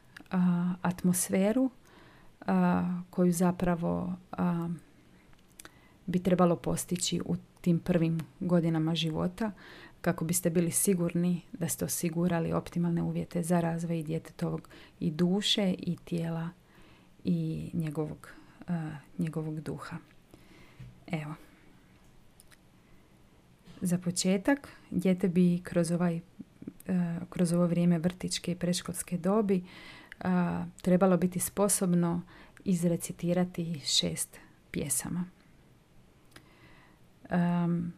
atmosferu 0.83 1.71
koju 3.11 3.33
zapravo 3.33 4.15
bi 6.07 6.19
trebalo 6.23 6.57
postići 6.57 7.21
u 7.25 7.37
tim 7.61 7.79
prvim 7.79 8.21
godinama 8.41 8.95
života 8.95 9.53
kako 10.01 10.25
biste 10.25 10.51
bili 10.51 10.71
sigurni 10.71 11.43
da 11.53 11.69
ste 11.69 11.85
osigurali 11.85 12.53
optimalne 12.53 13.03
uvjete 13.03 13.43
za 13.43 13.61
razvoj 13.61 14.03
djetetovog 14.03 14.69
i 15.01 15.11
duše 15.11 15.75
i 15.79 15.97
tijela 16.05 16.49
i 17.25 17.71
njegovog, 17.73 18.29
njegovog 19.19 19.61
duha. 19.61 19.97
Evo. 21.07 21.35
Za 23.81 23.99
početak, 23.99 24.69
dijete 24.91 25.29
bi 25.29 25.61
kroz, 25.63 25.91
ovaj, 25.91 26.21
kroz 27.31 27.53
ovo 27.53 27.67
vrijeme 27.67 27.99
vrtičke 27.99 28.53
i 28.53 28.57
preškolske 28.57 29.19
dobi 29.19 29.65
a, 30.21 30.65
trebalo 30.83 31.17
biti 31.17 31.41
sposobno 31.41 32.23
izrecitirati 32.65 33.81
šest 33.85 34.39
pjesama. 34.71 35.25
Um, 37.31 37.93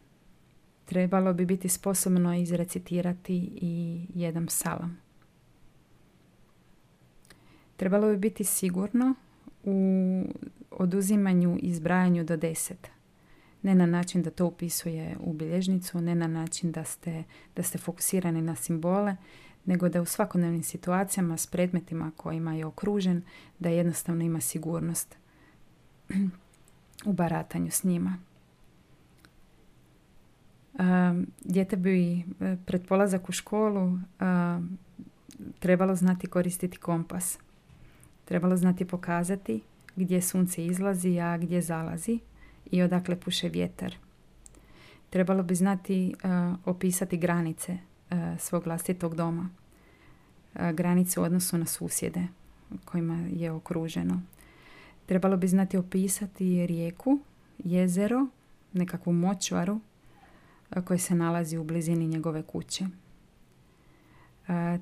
trebalo 0.84 1.32
bi 1.32 1.46
biti 1.46 1.68
sposobno 1.68 2.34
izrecitirati 2.34 3.50
i 3.60 4.06
jedan 4.14 4.46
psalam. 4.46 5.01
Trebalo 7.82 8.08
bi 8.08 8.16
biti 8.16 8.44
sigurno 8.44 9.14
u 9.64 10.24
oduzimanju 10.70 11.58
i 11.62 11.66
izbrajanju 11.66 12.24
do 12.24 12.36
deset. 12.36 12.88
Ne 13.62 13.74
na 13.74 13.86
način 13.86 14.22
da 14.22 14.30
to 14.30 14.46
upisuje 14.46 15.16
u 15.20 15.32
bilježnicu, 15.32 16.00
ne 16.00 16.14
na 16.14 16.26
način 16.26 16.72
da 16.72 16.84
ste, 16.84 17.24
da 17.56 17.62
ste 17.62 17.78
fokusirani 17.78 18.42
na 18.42 18.54
simbole, 18.56 19.16
nego 19.64 19.88
da 19.88 20.02
u 20.02 20.04
svakodnevnim 20.04 20.62
situacijama 20.62 21.36
s 21.36 21.46
predmetima 21.46 22.12
kojima 22.16 22.54
je 22.54 22.66
okružen, 22.66 23.22
da 23.58 23.68
jednostavno 23.68 24.24
ima 24.24 24.40
sigurnost 24.40 25.16
u 27.10 27.12
baratanju 27.12 27.70
s 27.70 27.84
njima. 27.84 28.18
Dijete 31.44 31.76
bi 31.76 32.18
e, 32.18 32.22
pred 32.66 32.86
polazak 32.86 33.28
u 33.28 33.32
školu 33.32 33.98
trebalo 35.58 35.94
znati 35.94 36.26
koristiti 36.26 36.78
kompas. 36.78 37.38
Trebalo 38.24 38.56
znati 38.56 38.84
pokazati 38.84 39.60
gdje 39.96 40.22
sunce 40.22 40.66
izlazi, 40.66 41.20
a 41.20 41.38
gdje 41.38 41.62
zalazi 41.62 42.18
i 42.70 42.82
odakle 42.82 43.20
puše 43.20 43.48
vjetar. 43.48 43.94
Trebalo 45.10 45.42
bi 45.42 45.54
znati 45.54 46.14
opisati 46.64 47.16
granice 47.16 47.78
E, 48.12 48.38
svog 48.38 48.64
vlastitog 48.64 49.14
doma, 49.14 49.48
e, 50.54 50.72
granice 50.72 51.20
u 51.20 51.22
odnosu 51.22 51.58
na 51.58 51.66
susjede 51.66 52.26
kojima 52.84 53.14
je 53.14 53.50
okruženo. 53.50 54.22
Trebalo 55.06 55.36
bi 55.36 55.48
znati 55.48 55.76
opisati 55.76 56.66
rijeku, 56.66 57.18
jezero, 57.58 58.26
nekakvu 58.72 59.12
močvaru 59.12 59.80
koja 60.84 60.98
se 60.98 61.14
nalazi 61.14 61.56
u 61.56 61.64
blizini 61.64 62.06
njegove 62.06 62.42
kuće. 62.42 62.84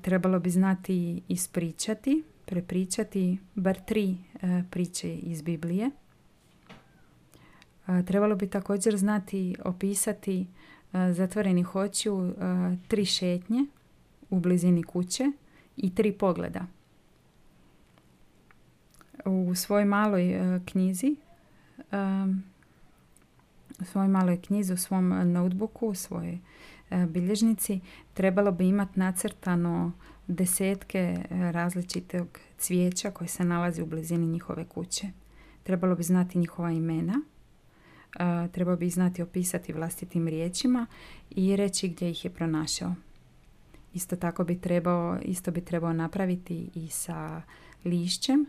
Trebalo 0.01 0.39
bi 0.39 0.49
znati 0.49 1.21
ispričati, 1.27 2.23
prepričati 2.51 3.37
bar 3.55 3.79
tri 3.85 4.17
priče 4.69 5.15
iz 5.15 5.41
Biblije. 5.41 5.91
Trebalo 7.85 8.35
bi 8.35 8.49
također 8.49 8.97
znati 8.97 9.55
opisati 9.65 10.47
zatvorenih 10.93 11.75
očiju 11.75 12.35
tri 12.87 13.05
šetnje 13.05 13.65
u 14.29 14.39
blizini 14.39 14.83
kuće 14.83 15.31
i 15.77 15.95
tri 15.95 16.11
pogleda. 16.11 16.65
U 19.25 19.55
svojoj 19.55 19.85
maloj 19.85 20.33
knjizi 20.65 21.15
u 23.81 23.85
svojoj 23.85 24.07
maloj 24.07 24.41
knjizi, 24.41 24.73
u 24.73 24.77
svom 24.77 25.31
notebooku, 25.31 25.87
u 25.87 25.95
svojoj 25.95 26.39
bilježnici, 27.07 27.79
trebalo 28.13 28.51
bi 28.51 28.67
imati 28.67 28.99
nacrtano 28.99 29.91
desetke 30.31 31.17
različitog 31.29 32.39
cvijeća 32.57 33.11
koje 33.11 33.27
se 33.27 33.43
nalazi 33.43 33.81
u 33.81 33.85
blizini 33.85 34.27
njihove 34.27 34.65
kuće. 34.65 35.07
Trebalo 35.63 35.95
bi 35.95 36.03
znati 36.03 36.37
njihova 36.37 36.71
imena, 36.71 37.21
trebalo 38.51 38.77
bi 38.77 38.89
znati 38.89 39.21
opisati 39.21 39.73
vlastitim 39.73 40.27
riječima 40.27 40.87
i 41.29 41.55
reći 41.55 41.87
gdje 41.87 42.11
ih 42.11 42.25
je 42.25 42.31
pronašao. 42.31 42.95
Isto 43.93 44.15
tako 44.15 44.43
bi 44.43 44.61
trebao, 44.61 45.19
isto 45.21 45.51
bi 45.51 45.61
trebao 45.61 45.93
napraviti 45.93 46.69
i 46.75 46.87
sa 46.87 47.41
lišćem 47.85 48.45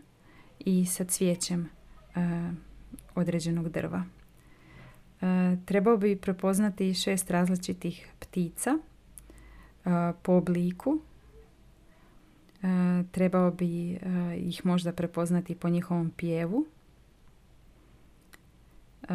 i 0.58 0.86
sa 0.86 1.04
cvijećem 1.04 1.68
određenog 3.14 3.68
drva. 3.68 4.04
trebao 5.64 5.96
bi 5.96 6.16
prepoznati 6.16 6.94
šest 6.94 7.30
različitih 7.30 8.08
ptica 8.18 8.78
po 10.22 10.32
obliku 10.32 11.00
E, 11.02 11.11
trebao 13.10 13.50
bi 13.50 13.92
e, 13.92 13.98
ih 14.36 14.66
možda 14.66 14.92
prepoznati 14.92 15.54
po 15.54 15.68
njihovom 15.68 16.10
pjevu. 16.16 16.66
E, 19.02 19.06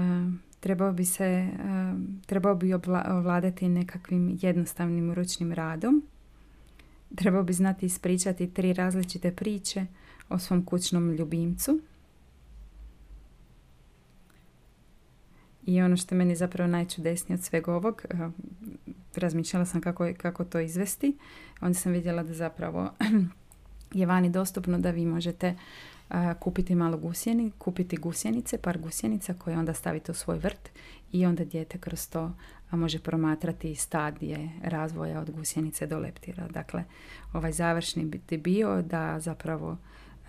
trebao 0.60 0.94
bi 0.94 1.06
se 1.06 1.48
trebao 2.26 2.56
bi 2.56 2.74
ovladati 3.10 3.70
nekakvim 3.70 4.38
jednostavnim 4.42 5.14
ručnim 5.14 5.54
radom. 5.54 6.04
Trebao 7.16 7.44
bi 7.44 7.54
znati 7.54 7.86
ispričati 7.86 8.54
tri 8.54 8.74
različite 8.74 9.32
priče 9.32 9.86
o 10.30 10.40
svom 10.40 10.66
kućnom 10.66 11.12
ljubimcu. 11.12 11.80
I 15.66 15.82
ono 15.82 15.98
što 15.98 16.16
je 16.16 16.20
meni 16.20 16.36
zapravo 16.36 16.68
najčudesnije 16.72 17.38
od 17.38 17.44
svega 17.44 17.74
ovog, 17.74 18.06
razmišljala 19.16 19.66
sam 19.66 19.82
kako, 19.82 20.10
kako 20.18 20.44
to 20.44 20.60
izvesti. 20.60 21.18
Onda 21.62 21.80
sam 21.80 21.92
vidjela 21.92 22.24
da 22.24 22.34
zapravo 22.34 22.92
je 23.94 24.06
vani 24.06 24.30
dostupno 24.30 24.80
da 24.80 24.92
vi 24.92 25.06
možete 25.06 25.56
kupiti 26.40 26.76
malo 26.76 26.98
gusjeni, 26.98 27.52
kupiti 27.58 27.98
gusjenice, 27.98 28.58
par 28.58 28.78
gusjenica 28.78 29.34
koje 29.34 29.58
onda 29.58 29.74
stavite 29.74 30.12
u 30.12 30.16
svoj 30.16 30.38
vrt 30.38 30.70
i 31.12 31.26
onda 31.26 31.46
dijete 31.46 31.78
kroz 31.78 32.10
to 32.10 32.32
može 32.72 33.00
promatrati 33.00 33.76
stadije 33.76 34.50
razvoja 34.64 35.20
od 35.20 35.32
gusjenice 35.32 35.88
do 35.88 36.00
leptira. 36.00 36.48
Dakle, 36.48 36.84
ovaj 37.34 37.52
završni 37.52 38.06
bi 38.06 38.38
bio 38.38 38.82
da 38.82 39.20
zapravo 39.20 39.78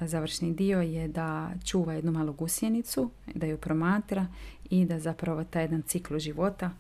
završni 0.01 0.55
dio 0.55 0.81
je 0.81 1.09
da 1.09 1.51
čuva 1.65 1.93
jednu 1.93 2.13
malu 2.13 2.33
gusjenicu, 2.33 3.11
da 3.35 3.47
ju 3.47 3.57
promatra 3.57 4.27
i 4.71 4.85
da 4.85 4.99
zapravo 4.99 5.45
taj 5.45 5.63
jedan 5.63 5.83
ciklu 5.83 6.19
života 6.19 6.71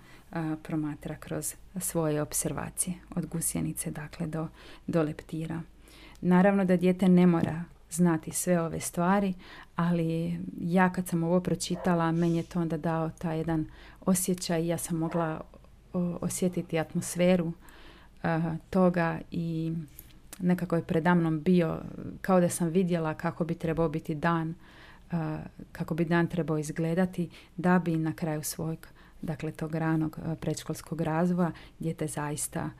promatra 0.62 1.16
kroz 1.16 1.54
svoje 1.80 2.22
observacije 2.22 2.94
od 3.16 3.26
gusjenice 3.26 3.90
dakle 3.90 4.26
do, 4.26 4.48
do 4.86 5.02
leptira. 5.02 5.62
Naravno 6.20 6.64
da 6.64 6.76
dijete 6.76 7.08
ne 7.08 7.26
mora 7.26 7.64
znati 7.90 8.30
sve 8.30 8.60
ove 8.60 8.80
stvari, 8.80 9.34
ali 9.76 10.38
ja 10.60 10.92
kad 10.92 11.08
sam 11.08 11.24
ovo 11.24 11.40
pročitala, 11.40 12.12
meni 12.12 12.36
je 12.36 12.42
to 12.42 12.60
onda 12.60 12.76
dao 12.76 13.10
taj 13.18 13.38
jedan 13.38 13.66
osjećaj, 14.06 14.66
ja 14.66 14.78
sam 14.78 14.96
mogla 14.96 15.40
osjetiti 16.20 16.78
atmosferu 16.78 17.52
toga 18.70 19.20
i 19.30 19.72
nekako 20.38 20.76
je 20.76 20.84
predamnom 20.84 21.40
bio 21.40 21.80
kao 22.20 22.40
da 22.40 22.48
sam 22.48 22.68
vidjela 22.68 23.14
kako 23.14 23.44
bi 23.44 23.54
trebao 23.54 23.88
biti 23.88 24.14
dan, 24.14 24.54
kako 25.72 25.94
bi 25.94 26.04
dan 26.04 26.26
trebao 26.26 26.58
izgledati 26.58 27.30
da 27.56 27.78
bi 27.78 27.96
na 27.96 28.12
kraju 28.12 28.42
svojeg 28.42 28.78
dakle 29.22 29.52
tog 29.52 29.74
ranog 29.74 30.18
predškolskog 30.40 31.00
razvoja 31.00 31.52
dijete 31.78 32.06
zaista 32.06 32.70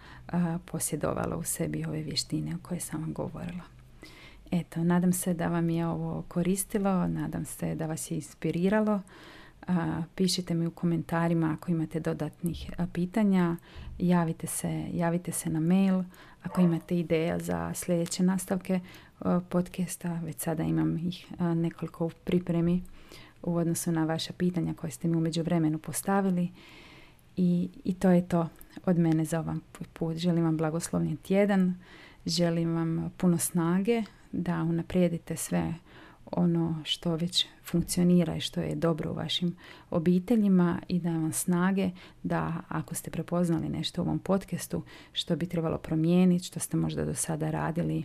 posjedovalo 0.65 1.37
u 1.37 1.43
sebi 1.43 1.85
ove 1.85 2.03
vještine 2.03 2.55
o 2.55 2.59
koje 2.63 2.81
sam 2.81 3.01
vam 3.01 3.13
govorila. 3.13 3.63
Eto, 4.51 4.85
nadam 4.85 5.13
se 5.13 5.35
da 5.35 5.49
vam 5.49 5.71
je 5.71 5.87
ovo 5.87 6.23
koristilo, 6.29 7.07
nadam 7.07 7.45
se 7.45 7.75
da 7.75 7.87
vas 7.87 8.11
je 8.11 8.15
inspiriralo. 8.15 9.01
Pišite 10.15 10.55
mi 10.55 10.67
u 10.67 10.71
komentarima 10.71 11.57
ako 11.59 11.71
imate 11.71 12.01
dodatnih 12.01 12.71
pitanja, 12.93 13.57
javite 13.99 14.47
se, 14.47 14.89
javite 14.93 15.33
se 15.33 15.51
na 15.51 15.61
mail. 15.61 16.03
Ako 16.43 16.61
imate 16.61 16.99
ideja 16.99 17.39
za 17.39 17.75
sljedeće 17.75 18.23
nastavke 18.23 18.81
podcasta, 19.49 20.21
već 20.25 20.39
sada 20.39 20.63
imam 20.63 20.97
ih 20.97 21.27
nekoliko 21.41 22.07
u 22.07 22.11
pripremi 22.25 22.83
u 23.43 23.57
odnosu 23.57 23.93
na 23.93 24.05
vaša 24.05 24.33
pitanja 24.33 24.75
koje 24.75 24.91
ste 24.91 25.09
mi 25.09 25.17
u 25.17 25.21
međuvremenu 25.21 25.79
postavili. 25.79 26.49
I, 27.37 27.69
I 27.85 27.95
to 27.95 28.11
je 28.11 28.29
to 28.29 28.49
od 28.87 28.99
mene 28.99 29.25
za 29.25 29.41
ovaj 29.41 29.57
put. 29.93 30.17
Želim 30.17 30.45
vam 30.45 30.57
blagoslovni 30.57 31.17
tjedan, 31.17 31.75
želim 32.27 32.75
vam 32.75 33.13
puno 33.17 33.39
snage 33.39 34.03
da 34.33 34.63
unaprijedite 34.63 35.37
sve 35.37 35.75
ono 36.33 36.83
što 36.85 37.17
već 37.17 37.47
funkcionira 37.65 38.37
i 38.37 38.41
što 38.41 38.61
je 38.61 38.75
dobro 38.75 39.11
u 39.11 39.15
vašim 39.15 39.57
obiteljima 39.91 40.81
i 40.89 41.01
da 41.01 41.11
vam 41.11 41.33
snage 41.33 41.91
da 42.23 42.63
ako 42.69 42.95
ste 42.95 43.11
prepoznali 43.11 43.69
nešto 43.69 44.03
u 44.03 44.05
ovom 44.05 44.19
podcastu 44.19 44.83
što 45.13 45.37
bi 45.37 45.47
trebalo 45.47 45.79
promijeniti, 45.79 46.45
što 46.45 46.61
ste 46.61 46.77
možda 46.77 47.05
do 47.05 47.15
sada 47.15 47.51
radili 47.51 48.05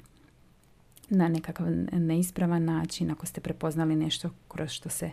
na 1.10 1.28
nekakav 1.28 1.68
neispravan 1.92 2.66
način, 2.66 3.12
ako 3.12 3.26
ste 3.26 3.42
prepoznali 3.42 3.96
nešto 3.96 4.30
kroz 4.48 4.70
što 4.70 4.90
se 4.90 5.12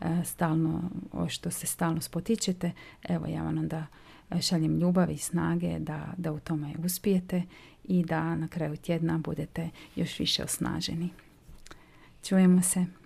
e, 0.00 0.24
stalno, 0.24 0.90
što 1.28 1.50
se 1.50 1.66
stalno 1.66 2.00
spotičete, 2.00 2.72
evo 3.08 3.26
ja 3.26 3.42
vam 3.42 3.58
onda 3.58 3.86
šaljem 4.40 4.78
ljubav 4.78 5.10
i 5.10 5.18
snage 5.18 5.78
da, 5.78 6.14
da 6.16 6.32
u 6.32 6.40
tome 6.40 6.74
uspijete 6.84 7.42
i 7.84 8.04
da 8.04 8.34
na 8.34 8.48
kraju 8.48 8.76
tjedna 8.76 9.18
budete 9.18 9.70
još 9.96 10.18
više 10.18 10.44
osnaženi. 10.44 11.10
Čujemo 12.22 12.62
se. 12.62 13.01